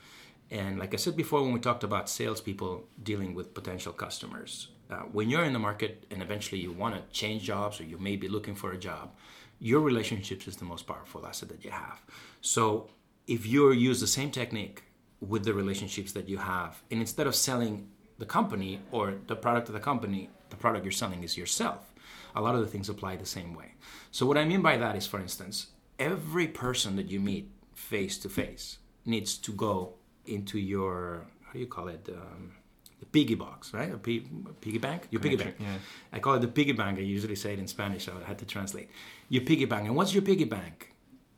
And 0.51 0.79
like 0.79 0.93
I 0.93 0.97
said 0.97 1.15
before, 1.15 1.43
when 1.43 1.53
we 1.53 1.59
talked 1.59 1.83
about 1.83 2.09
salespeople 2.09 2.88
dealing 3.03 3.35
with 3.35 3.53
potential 3.53 3.93
customers, 3.93 4.69
uh, 4.89 5.01
when 5.12 5.29
you're 5.29 5.43
in 5.43 5.53
the 5.53 5.59
market 5.59 6.05
and 6.09 6.21
eventually 6.21 6.59
you 6.59 6.71
want 6.71 6.95
to 6.95 7.01
change 7.17 7.43
jobs 7.43 7.79
or 7.79 7.83
you 7.83 7.99
may 7.99 8.15
be 8.15 8.27
looking 8.27 8.55
for 8.55 8.71
a 8.71 8.77
job, 8.77 9.12
your 9.59 9.81
relationships 9.81 10.47
is 10.47 10.55
the 10.55 10.65
most 10.65 10.88
powerful 10.88 11.25
asset 11.25 11.49
that 11.49 11.63
you 11.63 11.69
have. 11.69 12.01
So 12.41 12.89
if 13.27 13.45
you 13.45 13.71
use 13.71 13.99
the 13.99 14.07
same 14.07 14.31
technique 14.31 14.83
with 15.19 15.43
the 15.43 15.53
relationships 15.53 16.13
that 16.13 16.27
you 16.27 16.38
have, 16.38 16.81
and 16.89 16.99
instead 16.99 17.27
of 17.27 17.35
selling 17.35 17.89
the 18.17 18.25
company 18.25 18.81
or 18.91 19.15
the 19.27 19.35
product 19.35 19.67
of 19.69 19.73
the 19.73 19.79
company, 19.79 20.29
the 20.49 20.55
product 20.55 20.83
you're 20.83 20.91
selling 20.91 21.23
is 21.23 21.38
yourself. 21.38 21.93
A 22.35 22.41
lot 22.41 22.55
of 22.55 22.62
the 22.62 22.67
things 22.67 22.89
apply 22.89 23.17
the 23.17 23.25
same 23.25 23.53
way. 23.53 23.73
So 24.12 24.25
what 24.25 24.38
I 24.38 24.45
mean 24.45 24.62
by 24.62 24.77
that 24.77 24.95
is, 24.95 25.05
for 25.05 25.19
instance, 25.19 25.67
every 25.99 26.47
person 26.47 26.95
that 26.95 27.12
you 27.12 27.19
meet 27.19 27.51
face 27.73 28.17
to 28.19 28.29
face 28.29 28.79
needs 29.05 29.38
to 29.38 29.51
go 29.51 29.95
into 30.30 30.58
your 30.60 31.26
how 31.46 31.54
do 31.54 31.60
you 31.60 31.68
call 31.68 31.88
it 31.88 32.08
um, 32.10 32.52
the 33.00 33.06
piggy 33.06 33.36
box, 33.36 33.74
right? 33.74 33.92
A 33.92 33.98
piggy 33.98 34.78
bank? 34.78 35.08
Your 35.10 35.22
piggy 35.22 35.36
bank. 35.36 35.56
Yeah. 35.60 35.78
I 36.13 36.20
call 36.20 36.36
it 36.36 36.42
the 36.42 36.48
piggy 36.48 36.74
bank. 36.74 37.00
I 37.00 37.02
usually 37.02 37.36
say 37.36 37.54
it 37.54 37.60
in 37.60 37.68
Spanish, 37.68 38.06
so 38.06 38.13
I 38.24 38.28
had 38.28 38.38
to 38.39 38.46
translate. 38.46 38.89
Your 39.30 39.44
piggy 39.44 39.65
bank. 39.65 39.88
And 39.88 39.96
what's 39.96 40.13
your 40.13 40.22
piggy 40.22 40.44
bank? 40.44 40.94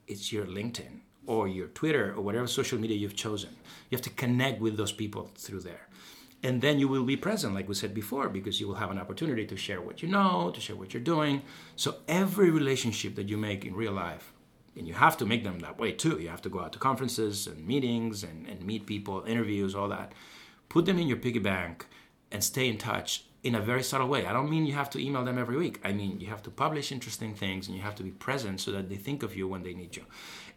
It's 0.08 0.34
your 0.34 0.46
LinkedIn 0.46 1.00
or 1.28 1.48
your 1.48 1.68
Twitter 1.68 2.14
or 2.16 2.22
whatever 2.22 2.48
social 2.48 2.80
media 2.80 2.98
you've 2.98 3.16
chosen. 3.16 3.52
You 3.90 3.96
have 3.96 4.02
to 4.04 4.10
connect 4.10 4.60
with 4.60 4.76
those 4.76 4.92
people 4.92 5.30
through 5.36 5.62
there. 5.62 5.88
And 6.44 6.62
then 6.62 6.80
you 6.80 6.88
will 6.88 7.04
be 7.04 7.16
present, 7.16 7.54
like 7.54 7.70
we 7.70 7.76
said 7.76 7.94
before, 7.94 8.28
because 8.28 8.60
you 8.60 8.68
will 8.68 8.76
have 8.76 8.90
an 8.90 8.98
opportunity 8.98 9.46
to 9.46 9.56
share 9.56 9.80
what 9.80 10.02
you 10.02 10.10
know, 10.10 10.52
to 10.54 10.60
share 10.60 10.76
what 10.76 10.94
you're 10.94 11.04
doing. 11.04 11.44
So 11.76 11.98
every 12.08 12.50
relationship 12.50 13.16
that 13.16 13.30
you 13.30 13.38
make 13.38 13.64
in 13.64 13.76
real 13.76 13.94
life, 13.94 14.34
and 14.78 14.88
you 14.88 14.94
have 14.94 15.18
to 15.18 15.26
make 15.26 15.44
them 15.44 15.60
that 15.60 15.80
way 15.80 15.92
too. 15.92 16.20
You 16.20 16.30
have 16.30 16.42
to 16.44 16.50
go 16.50 16.62
out 16.62 16.74
to 16.74 16.80
conferences 16.80 17.48
and 17.48 17.68
meetings 17.68 18.24
and, 18.24 18.48
and 18.48 18.66
meet 18.66 18.86
people, 18.86 19.24
interviews, 19.28 19.76
all 19.76 19.90
that 19.90 20.14
put 20.72 20.86
them 20.86 20.98
in 20.98 21.06
your 21.06 21.18
piggy 21.18 21.40
bank 21.40 21.86
and 22.32 22.42
stay 22.42 22.70
in 22.70 22.78
touch 22.78 23.26
in 23.44 23.56
a 23.56 23.60
very 23.60 23.84
subtle 23.84 24.08
way. 24.08 24.26
I 24.26 24.32
don't 24.32 24.50
mean 24.50 24.66
you 24.66 24.74
have 24.74 24.90
to 24.92 25.00
email 25.06 25.26
them 25.26 25.38
every 25.38 25.58
week. 25.58 25.82
I 25.84 25.92
mean 25.92 26.22
you 26.22 26.28
have 26.28 26.44
to 26.44 26.50
publish 26.50 26.94
interesting 26.94 27.36
things 27.36 27.68
and 27.68 27.76
you 27.76 27.84
have 27.84 27.96
to 27.96 28.04
be 28.04 28.12
present 28.12 28.62
so 28.62 28.72
that 28.72 28.88
they 28.88 28.96
think 28.96 29.22
of 29.22 29.36
you 29.36 29.50
when 29.50 29.64
they 29.64 29.74
need 29.74 29.98
you. 29.98 30.06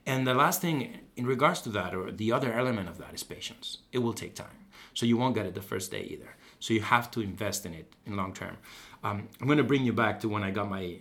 And 0.07 0.25
the 0.25 0.35
last 0.35 0.61
thing 0.61 1.01
in 1.17 1.27
regards 1.27 1.63
to 1.63 1.71
that, 1.71 1.95
or 1.97 2.13
the 2.13 2.31
other 2.31 2.53
element 2.53 2.89
of 2.89 2.99
that, 2.99 3.13
is 3.13 3.25
patience. 3.25 3.79
It 3.91 3.99
will 3.99 4.13
take 4.13 4.37
time. 4.37 4.61
So 4.93 5.05
you 5.05 5.17
won't 5.17 5.35
get 5.35 5.47
it 5.47 5.55
the 5.55 5.69
first 5.73 5.91
day 5.91 6.03
either. 6.03 6.37
So 6.61 6.75
you 6.75 6.83
have 6.83 7.11
to 7.13 7.21
invest 7.21 7.67
in 7.67 7.75
it 7.75 7.93
in 8.07 8.15
long 8.15 8.33
term. 8.33 8.59
Um, 9.03 9.29
I'm 9.41 9.49
going 9.49 9.59
to 9.59 9.65
bring 9.65 9.85
you 9.85 9.93
back 9.93 10.21
to 10.21 10.29
when 10.29 10.45
I 10.45 10.53
got 10.53 10.71
my 10.71 10.99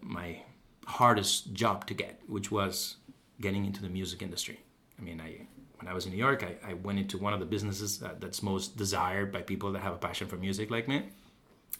my 0.00 0.28
hardest 0.86 1.52
job 1.52 1.86
to 1.86 1.94
get, 1.94 2.20
which 2.26 2.50
was 2.50 2.96
getting 3.40 3.64
into 3.64 3.82
the 3.82 3.88
music 3.88 4.22
industry. 4.22 4.60
I 4.98 5.02
mean, 5.02 5.20
I 5.20 5.46
when 5.78 5.90
I 5.90 5.94
was 5.94 6.06
in 6.06 6.12
New 6.12 6.18
York, 6.18 6.44
I, 6.44 6.70
I 6.70 6.74
went 6.74 7.00
into 7.00 7.18
one 7.18 7.32
of 7.32 7.40
the 7.40 7.46
businesses 7.46 7.98
that, 7.98 8.20
that's 8.20 8.40
most 8.40 8.76
desired 8.76 9.32
by 9.32 9.42
people 9.42 9.72
that 9.72 9.82
have 9.82 9.94
a 9.94 9.98
passion 9.98 10.28
for 10.28 10.36
music 10.36 10.70
like 10.70 10.86
me. 10.86 11.02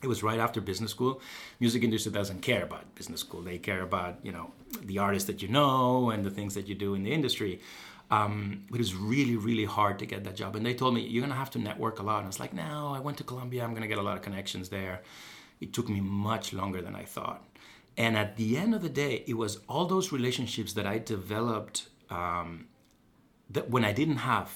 It 0.02 0.08
was 0.08 0.24
right 0.24 0.40
after 0.40 0.60
business 0.60 0.90
school. 0.90 1.20
Music 1.60 1.84
industry 1.84 2.10
doesn't 2.10 2.42
care 2.42 2.64
about 2.64 2.92
business 2.96 3.20
school. 3.20 3.42
They 3.42 3.58
care 3.58 3.82
about 3.82 4.18
you 4.22 4.32
know 4.32 4.50
the 4.82 4.98
artists 4.98 5.28
that 5.28 5.42
you 5.42 5.48
know 5.48 6.10
and 6.10 6.24
the 6.24 6.30
things 6.30 6.54
that 6.54 6.66
you 6.66 6.74
do 6.74 6.94
in 6.94 7.04
the 7.04 7.12
industry. 7.12 7.60
Um, 8.10 8.64
it 8.70 8.76
was 8.76 8.94
really, 8.94 9.36
really 9.36 9.64
hard 9.64 9.98
to 10.00 10.06
get 10.06 10.24
that 10.24 10.36
job. 10.36 10.54
And 10.54 10.66
they 10.66 10.74
told 10.74 10.92
me, 10.92 11.00
you're 11.00 11.22
going 11.22 11.32
to 11.32 11.38
have 11.38 11.48
to 11.52 11.58
network 11.58 11.98
a 11.98 12.02
lot. 12.02 12.18
And 12.18 12.24
I 12.24 12.26
was 12.26 12.38
like, 12.38 12.52
no, 12.52 12.92
I 12.94 13.00
went 13.00 13.16
to 13.18 13.24
Columbia. 13.24 13.64
I'm 13.64 13.70
going 13.70 13.82
to 13.82 13.88
get 13.88 13.96
a 13.96 14.02
lot 14.02 14.18
of 14.18 14.22
connections 14.22 14.68
there. 14.68 15.00
It 15.62 15.72
took 15.72 15.88
me 15.88 16.00
much 16.02 16.52
longer 16.52 16.82
than 16.82 16.94
I 16.94 17.04
thought. 17.04 17.42
And 17.96 18.16
at 18.16 18.36
the 18.36 18.56
end 18.56 18.74
of 18.74 18.82
the 18.82 18.88
day, 18.88 19.24
it 19.26 19.34
was 19.34 19.58
all 19.68 19.86
those 19.86 20.12
relationships 20.12 20.72
that 20.74 20.86
I 20.86 20.98
developed 20.98 21.88
um, 22.10 22.66
that 23.50 23.70
when 23.70 23.84
I 23.84 23.92
didn't 23.92 24.16
have 24.16 24.52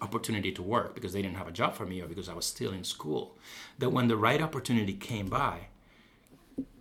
opportunity 0.00 0.52
to 0.52 0.62
work 0.62 0.94
because 0.94 1.12
they 1.12 1.22
didn't 1.22 1.36
have 1.36 1.48
a 1.48 1.52
job 1.52 1.74
for 1.74 1.86
me 1.86 2.00
or 2.00 2.06
because 2.06 2.28
I 2.28 2.34
was 2.34 2.46
still 2.46 2.72
in 2.72 2.84
school, 2.84 3.36
that 3.78 3.90
when 3.90 4.08
the 4.08 4.16
right 4.16 4.40
opportunity 4.40 4.94
came 4.94 5.26
by, 5.26 5.68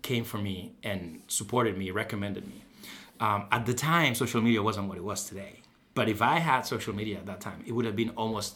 came 0.02 0.24
for 0.24 0.38
me 0.38 0.74
and 0.84 1.22
supported 1.28 1.78
me, 1.78 1.92
recommended 1.92 2.48
me. 2.48 2.64
Um, 3.20 3.46
at 3.52 3.66
the 3.66 3.74
time, 3.74 4.16
social 4.16 4.42
media 4.42 4.62
wasn't 4.62 4.88
what 4.88 4.98
it 4.98 5.04
was 5.04 5.26
today. 5.26 5.62
But 5.94 6.10
if 6.10 6.22
I 6.22 6.40
had 6.40 6.62
social 6.66 6.94
media 6.94 7.18
at 7.18 7.26
that 7.28 7.40
time, 7.40 7.64
it 7.66 7.72
would 7.72 7.86
have 7.86 7.96
been 7.96 8.10
almost 8.12 8.56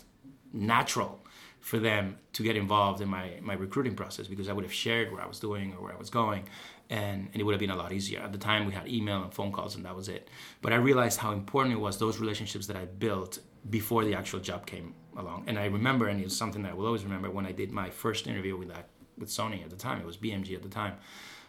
natural 0.51 1.19
for 1.59 1.79
them 1.79 2.17
to 2.33 2.43
get 2.43 2.55
involved 2.55 3.01
in 3.01 3.09
my, 3.09 3.31
my 3.41 3.53
recruiting 3.53 3.95
process 3.95 4.27
because 4.27 4.47
I 4.47 4.53
would 4.53 4.63
have 4.63 4.73
shared 4.73 5.11
where 5.11 5.21
I 5.21 5.27
was 5.27 5.39
doing 5.39 5.73
or 5.73 5.83
where 5.83 5.93
I 5.93 5.97
was 5.97 6.09
going 6.09 6.43
and, 6.89 7.29
and 7.31 7.35
it 7.35 7.43
would 7.43 7.53
have 7.53 7.59
been 7.59 7.69
a 7.69 7.75
lot 7.75 7.91
easier. 7.91 8.19
At 8.21 8.31
the 8.31 8.37
time 8.37 8.65
we 8.65 8.73
had 8.73 8.87
email 8.87 9.21
and 9.23 9.33
phone 9.33 9.51
calls 9.51 9.75
and 9.75 9.85
that 9.85 9.95
was 9.95 10.09
it. 10.09 10.29
But 10.61 10.73
I 10.73 10.77
realized 10.77 11.19
how 11.19 11.31
important 11.31 11.75
it 11.75 11.79
was 11.79 11.97
those 11.97 12.19
relationships 12.19 12.67
that 12.67 12.77
I 12.77 12.85
built 12.85 13.39
before 13.69 14.05
the 14.05 14.13
actual 14.13 14.39
job 14.39 14.65
came 14.65 14.93
along. 15.17 15.43
And 15.47 15.59
I 15.59 15.65
remember 15.65 16.07
and 16.07 16.23
it's 16.23 16.35
something 16.35 16.63
that 16.63 16.71
I 16.71 16.75
will 16.75 16.85
always 16.85 17.03
remember 17.03 17.29
when 17.29 17.45
I 17.45 17.51
did 17.51 17.71
my 17.71 17.89
first 17.89 18.27
interview 18.27 18.55
with 18.55 18.69
that 18.69 18.89
with 19.17 19.29
Sony 19.29 19.63
at 19.63 19.69
the 19.69 19.75
time. 19.75 19.99
It 19.99 20.05
was 20.05 20.17
BMG 20.17 20.55
at 20.55 20.61
the 20.61 20.69
time. 20.69 20.95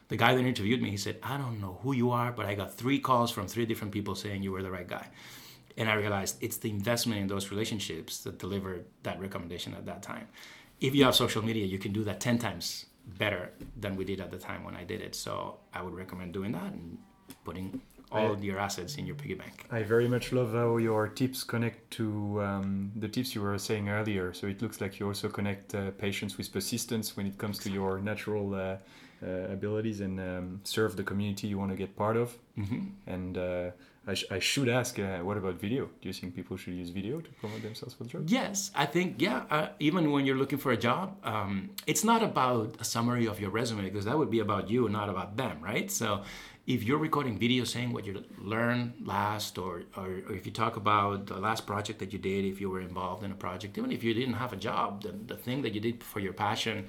The 0.08 0.16
guy 0.16 0.34
that 0.34 0.44
interviewed 0.44 0.80
me, 0.80 0.90
he 0.90 0.96
said, 0.96 1.18
I 1.22 1.36
don't 1.36 1.60
know 1.60 1.78
who 1.82 1.92
you 1.92 2.10
are, 2.10 2.32
but 2.32 2.46
I 2.46 2.54
got 2.54 2.74
three 2.74 2.98
calls 2.98 3.30
from 3.30 3.46
three 3.46 3.66
different 3.66 3.92
people 3.92 4.14
saying 4.14 4.42
you 4.42 4.52
were 4.52 4.62
the 4.62 4.70
right 4.70 4.88
guy. 4.88 5.06
And 5.76 5.88
I 5.88 5.94
realized 5.94 6.38
it's 6.40 6.56
the 6.56 6.70
investment 6.70 7.20
in 7.20 7.26
those 7.28 7.50
relationships 7.50 8.20
that 8.20 8.38
delivered 8.38 8.86
that 9.02 9.20
recommendation 9.20 9.74
at 9.74 9.84
that 9.84 10.02
time. 10.02 10.28
If 10.80 10.94
you 10.94 11.04
have 11.04 11.14
social 11.14 11.44
media, 11.44 11.66
you 11.66 11.78
can 11.78 11.92
do 11.92 12.04
that 12.04 12.20
10 12.20 12.38
times 12.38 12.86
better 13.16 13.50
than 13.80 13.96
we 13.96 14.04
did 14.04 14.20
at 14.20 14.30
the 14.30 14.38
time 14.38 14.64
when 14.64 14.76
I 14.76 14.84
did 14.84 15.00
it. 15.00 15.14
So 15.14 15.58
I 15.72 15.82
would 15.82 15.94
recommend 15.94 16.32
doing 16.32 16.52
that 16.52 16.72
and 16.72 16.98
putting 17.44 17.80
all 18.10 18.36
I, 18.36 18.40
your 18.40 18.58
assets 18.58 18.96
in 18.96 19.06
your 19.06 19.16
piggy 19.16 19.34
bank. 19.34 19.66
I 19.70 19.82
very 19.82 20.08
much 20.08 20.32
love 20.32 20.52
how 20.52 20.76
your 20.78 21.08
tips 21.08 21.44
connect 21.44 21.90
to 21.92 22.42
um, 22.42 22.92
the 22.96 23.08
tips 23.08 23.34
you 23.34 23.42
were 23.42 23.58
saying 23.58 23.88
earlier. 23.88 24.32
So 24.32 24.46
it 24.46 24.62
looks 24.62 24.80
like 24.80 24.98
you 24.98 25.06
also 25.06 25.28
connect 25.28 25.74
uh, 25.74 25.90
patience 25.92 26.38
with 26.38 26.52
persistence 26.52 27.16
when 27.16 27.26
it 27.26 27.36
comes 27.38 27.58
to 27.60 27.70
your 27.70 27.98
natural 27.98 28.54
uh, 28.54 28.76
uh, 29.22 29.26
abilities 29.50 30.00
and 30.00 30.20
um, 30.20 30.60
serve 30.64 30.96
the 30.96 31.02
community 31.02 31.48
you 31.48 31.58
want 31.58 31.70
to 31.70 31.76
get 31.76 31.96
part 31.96 32.16
of. 32.16 32.36
Mm-hmm. 32.56 32.86
And 33.06 33.36
uh, 33.36 33.70
I, 34.08 34.14
sh- 34.14 34.24
I 34.30 34.38
should 34.38 34.68
ask, 34.70 34.98
uh, 34.98 35.18
what 35.18 35.36
about 35.36 35.60
video? 35.60 35.90
Do 36.00 36.08
you 36.08 36.14
think 36.14 36.34
people 36.34 36.56
should 36.56 36.72
use 36.74 36.88
video 36.88 37.20
to 37.20 37.30
promote 37.32 37.62
themselves 37.62 37.94
for 37.94 38.04
job? 38.04 38.22
Yes, 38.26 38.70
I 38.74 38.86
think, 38.86 39.20
yeah. 39.20 39.44
Uh, 39.50 39.68
even 39.80 40.10
when 40.12 40.24
you're 40.24 40.38
looking 40.42 40.58
for 40.58 40.72
a 40.72 40.78
job, 40.78 41.16
um, 41.24 41.70
it's 41.86 42.04
not 42.04 42.22
about 42.22 42.76
a 42.80 42.84
summary 42.84 43.26
of 43.26 43.38
your 43.38 43.50
resume 43.50 43.82
because 43.82 44.06
that 44.06 44.16
would 44.16 44.30
be 44.30 44.40
about 44.40 44.70
you, 44.70 44.88
not 44.88 45.10
about 45.10 45.36
them, 45.36 45.60
right? 45.60 45.90
So 45.90 46.22
if 46.66 46.84
you're 46.84 46.98
recording 46.98 47.38
video 47.38 47.64
saying 47.64 47.92
what 47.92 48.06
you 48.06 48.24
learned 48.38 48.94
last, 49.04 49.58
or, 49.58 49.82
or, 49.94 50.06
or, 50.26 50.34
if 50.34 50.46
you 50.46 50.52
talk 50.52 50.76
about 50.76 51.26
the 51.26 51.38
last 51.38 51.66
project 51.66 51.98
that 51.98 52.10
you 52.14 52.18
did, 52.18 52.46
if 52.46 52.62
you 52.62 52.70
were 52.70 52.80
involved 52.80 53.24
in 53.24 53.30
a 53.30 53.34
project, 53.46 53.76
even 53.76 53.92
if 53.92 54.02
you 54.02 54.14
didn't 54.14 54.34
have 54.34 54.54
a 54.54 54.56
job, 54.56 55.02
the, 55.02 55.12
the 55.12 55.36
thing 55.36 55.60
that 55.62 55.74
you 55.74 55.80
did 55.80 56.02
for 56.02 56.20
your 56.20 56.32
passion, 56.32 56.86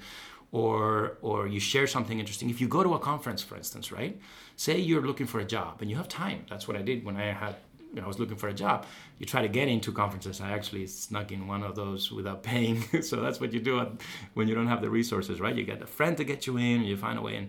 or 0.52 1.16
or 1.22 1.46
you 1.46 1.60
share 1.60 1.86
something 1.86 2.18
interesting. 2.18 2.50
If 2.50 2.60
you 2.60 2.68
go 2.68 2.82
to 2.82 2.94
a 2.94 2.98
conference, 2.98 3.42
for 3.42 3.56
instance, 3.56 3.92
right? 3.92 4.20
Say 4.60 4.76
you're 4.78 5.00
looking 5.00 5.26
for 5.26 5.40
a 5.40 5.44
job 5.46 5.80
and 5.80 5.88
you 5.88 5.96
have 5.96 6.06
time. 6.06 6.44
That's 6.50 6.68
what 6.68 6.76
I 6.76 6.82
did 6.82 7.02
when 7.02 7.16
I 7.16 7.32
had 7.32 7.56
know, 7.94 8.02
I 8.02 8.06
was 8.06 8.18
looking 8.18 8.36
for 8.36 8.48
a 8.48 8.52
job. 8.52 8.84
You 9.18 9.24
try 9.24 9.40
to 9.40 9.48
get 9.48 9.68
into 9.68 9.90
conferences. 9.90 10.38
I 10.38 10.52
actually 10.52 10.86
snuck 10.86 11.32
in 11.32 11.46
one 11.46 11.62
of 11.62 11.74
those 11.74 12.12
without 12.12 12.42
paying. 12.50 12.82
so 13.02 13.16
that's 13.22 13.40
what 13.40 13.54
you 13.54 13.60
do 13.60 13.96
when 14.34 14.48
you 14.48 14.54
don't 14.54 14.66
have 14.66 14.82
the 14.82 14.90
resources, 14.90 15.40
right? 15.40 15.56
You 15.56 15.64
get 15.64 15.80
a 15.80 15.86
friend 15.86 16.14
to 16.18 16.24
get 16.24 16.46
you 16.46 16.58
in, 16.58 16.84
you 16.84 16.94
find 16.98 17.18
a 17.18 17.22
way. 17.22 17.36
And 17.36 17.48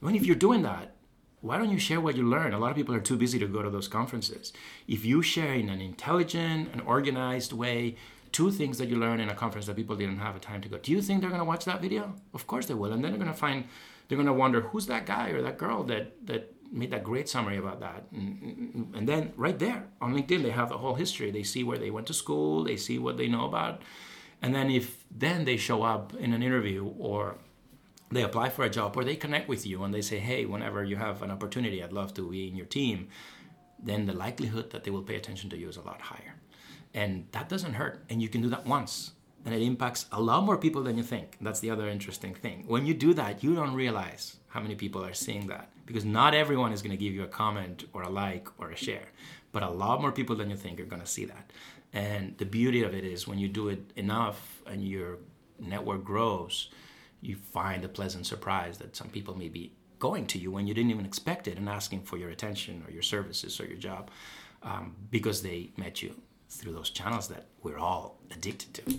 when 0.00 0.14
if 0.14 0.26
you're 0.26 0.36
doing 0.36 0.60
that, 0.64 0.92
why 1.40 1.56
don't 1.56 1.70
you 1.70 1.78
share 1.78 2.02
what 2.02 2.16
you 2.16 2.28
learn? 2.28 2.52
A 2.52 2.58
lot 2.58 2.70
of 2.70 2.76
people 2.76 2.94
are 2.94 3.00
too 3.00 3.16
busy 3.16 3.38
to 3.38 3.46
go 3.46 3.62
to 3.62 3.70
those 3.70 3.88
conferences. 3.88 4.52
If 4.86 5.06
you 5.06 5.22
share 5.22 5.54
in 5.54 5.70
an 5.70 5.80
intelligent 5.80 6.68
and 6.70 6.82
organized 6.82 7.54
way, 7.54 7.96
two 8.30 8.50
things 8.50 8.76
that 8.76 8.88
you 8.88 8.96
learn 8.96 9.20
in 9.20 9.30
a 9.30 9.34
conference 9.34 9.66
that 9.68 9.76
people 9.76 9.96
didn't 9.96 10.18
have 10.18 10.36
a 10.36 10.38
time 10.38 10.60
to 10.60 10.68
go. 10.68 10.76
Do 10.76 10.92
you 10.92 11.00
think 11.00 11.22
they're 11.22 11.30
going 11.30 11.40
to 11.40 11.46
watch 11.46 11.64
that 11.64 11.80
video? 11.80 12.14
Of 12.34 12.46
course 12.46 12.66
they 12.66 12.74
will. 12.74 12.92
And 12.92 13.02
then 13.02 13.12
they're 13.12 13.18
going 13.18 13.32
to 13.32 13.38
find, 13.38 13.64
they're 14.08 14.16
going 14.16 14.26
to 14.26 14.32
wonder 14.32 14.60
who's 14.60 14.86
that 14.86 15.06
guy 15.06 15.30
or 15.30 15.42
that 15.42 15.58
girl 15.58 15.82
that, 15.84 16.26
that 16.26 16.52
made 16.72 16.90
that 16.90 17.04
great 17.04 17.28
summary 17.28 17.56
about 17.56 17.80
that. 17.80 18.04
And, 18.12 18.92
and 18.94 19.08
then 19.08 19.32
right 19.36 19.58
there 19.58 19.88
on 20.00 20.14
LinkedIn, 20.14 20.42
they 20.42 20.50
have 20.50 20.68
the 20.68 20.78
whole 20.78 20.94
history. 20.94 21.30
They 21.30 21.42
see 21.42 21.64
where 21.64 21.78
they 21.78 21.90
went 21.90 22.06
to 22.08 22.14
school, 22.14 22.64
they 22.64 22.76
see 22.76 22.98
what 22.98 23.16
they 23.16 23.28
know 23.28 23.46
about. 23.46 23.82
And 24.42 24.54
then 24.54 24.70
if 24.70 25.04
then 25.10 25.44
they 25.44 25.56
show 25.56 25.82
up 25.82 26.14
in 26.14 26.32
an 26.32 26.42
interview 26.42 26.92
or 26.98 27.38
they 28.10 28.22
apply 28.22 28.50
for 28.50 28.64
a 28.64 28.70
job 28.70 28.96
or 28.96 29.04
they 29.04 29.16
connect 29.16 29.48
with 29.48 29.66
you 29.66 29.82
and 29.82 29.92
they 29.92 30.02
say, 30.02 30.18
hey, 30.18 30.44
whenever 30.44 30.84
you 30.84 30.96
have 30.96 31.22
an 31.22 31.30
opportunity, 31.30 31.82
I'd 31.82 31.92
love 31.92 32.14
to 32.14 32.30
be 32.30 32.48
in 32.48 32.56
your 32.56 32.66
team, 32.66 33.08
then 33.82 34.06
the 34.06 34.12
likelihood 34.12 34.70
that 34.70 34.84
they 34.84 34.90
will 34.90 35.02
pay 35.02 35.16
attention 35.16 35.50
to 35.50 35.56
you 35.56 35.68
is 35.68 35.76
a 35.76 35.82
lot 35.82 36.00
higher. 36.00 36.34
And 36.94 37.26
that 37.32 37.48
doesn't 37.48 37.74
hurt. 37.74 38.04
And 38.08 38.22
you 38.22 38.28
can 38.28 38.42
do 38.42 38.48
that 38.50 38.64
once. 38.66 39.12
And 39.46 39.54
it 39.54 39.62
impacts 39.62 40.06
a 40.10 40.20
lot 40.20 40.44
more 40.44 40.58
people 40.58 40.82
than 40.82 40.98
you 40.98 41.04
think. 41.04 41.36
That's 41.40 41.60
the 41.60 41.70
other 41.70 41.88
interesting 41.88 42.34
thing. 42.34 42.64
When 42.66 42.84
you 42.84 42.94
do 42.94 43.14
that, 43.14 43.44
you 43.44 43.54
don't 43.54 43.74
realize 43.74 44.36
how 44.48 44.60
many 44.60 44.74
people 44.74 45.04
are 45.04 45.14
seeing 45.14 45.46
that 45.46 45.70
because 45.86 46.04
not 46.04 46.34
everyone 46.34 46.72
is 46.72 46.82
going 46.82 46.90
to 46.90 46.96
give 46.96 47.14
you 47.14 47.22
a 47.22 47.28
comment 47.28 47.84
or 47.92 48.02
a 48.02 48.08
like 48.08 48.48
or 48.58 48.72
a 48.72 48.76
share. 48.76 49.06
But 49.52 49.62
a 49.62 49.70
lot 49.70 50.00
more 50.00 50.10
people 50.10 50.34
than 50.34 50.50
you 50.50 50.56
think 50.56 50.80
are 50.80 50.84
going 50.84 51.00
to 51.00 51.06
see 51.06 51.24
that. 51.26 51.52
And 51.92 52.36
the 52.38 52.44
beauty 52.44 52.82
of 52.82 52.92
it 52.92 53.04
is 53.04 53.28
when 53.28 53.38
you 53.38 53.48
do 53.48 53.68
it 53.68 53.80
enough 53.94 54.60
and 54.66 54.86
your 54.86 55.18
network 55.60 56.04
grows, 56.04 56.68
you 57.20 57.36
find 57.36 57.84
a 57.84 57.88
pleasant 57.88 58.26
surprise 58.26 58.78
that 58.78 58.96
some 58.96 59.08
people 59.08 59.38
may 59.38 59.48
be 59.48 59.72
going 59.98 60.26
to 60.26 60.38
you 60.38 60.50
when 60.50 60.66
you 60.66 60.74
didn't 60.74 60.90
even 60.90 61.06
expect 61.06 61.48
it 61.48 61.56
and 61.56 61.68
asking 61.68 62.02
for 62.02 62.18
your 62.18 62.30
attention 62.30 62.82
or 62.86 62.92
your 62.92 63.02
services 63.02 63.60
or 63.60 63.66
your 63.66 63.78
job 63.78 64.10
um, 64.62 64.94
because 65.10 65.42
they 65.42 65.70
met 65.76 66.02
you 66.02 66.14
through 66.50 66.72
those 66.72 66.90
channels 66.90 67.28
that 67.28 67.46
we're 67.62 67.78
all 67.78 68.18
addicted 68.30 68.74
to. 68.74 68.98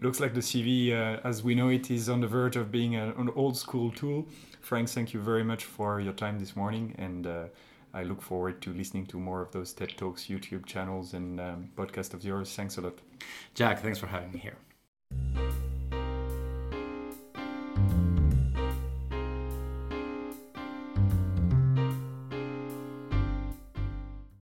Looks 0.00 0.20
like 0.20 0.34
the 0.34 0.40
CV, 0.40 0.92
uh, 0.92 1.20
as 1.24 1.42
we 1.42 1.54
know 1.54 1.68
it, 1.68 1.90
is 1.90 2.08
on 2.08 2.20
the 2.20 2.26
verge 2.26 2.56
of 2.56 2.70
being 2.70 2.96
a, 2.96 3.14
an 3.16 3.30
old 3.34 3.56
school 3.56 3.90
tool. 3.90 4.26
Franc, 4.60 4.88
thank 4.90 5.14
you 5.14 5.20
very 5.20 5.42
much 5.42 5.64
for 5.64 6.00
your 6.00 6.12
time 6.12 6.38
this 6.38 6.54
morning, 6.54 6.94
and 6.98 7.26
uh, 7.26 7.44
I 7.94 8.02
look 8.02 8.20
forward 8.20 8.60
to 8.62 8.74
listening 8.74 9.06
to 9.06 9.18
more 9.18 9.40
of 9.40 9.52
those 9.52 9.72
TED 9.72 9.96
Talks, 9.96 10.26
YouTube 10.26 10.66
channels, 10.66 11.14
and 11.14 11.40
um, 11.40 11.70
podcast 11.76 12.12
of 12.12 12.22
yours. 12.24 12.54
Thanks 12.54 12.76
a 12.76 12.82
lot. 12.82 12.98
Jack, 13.54 13.80
thanks 13.80 13.98
for 13.98 14.06
having 14.06 14.32
me 14.32 14.38
here. 14.38 15.45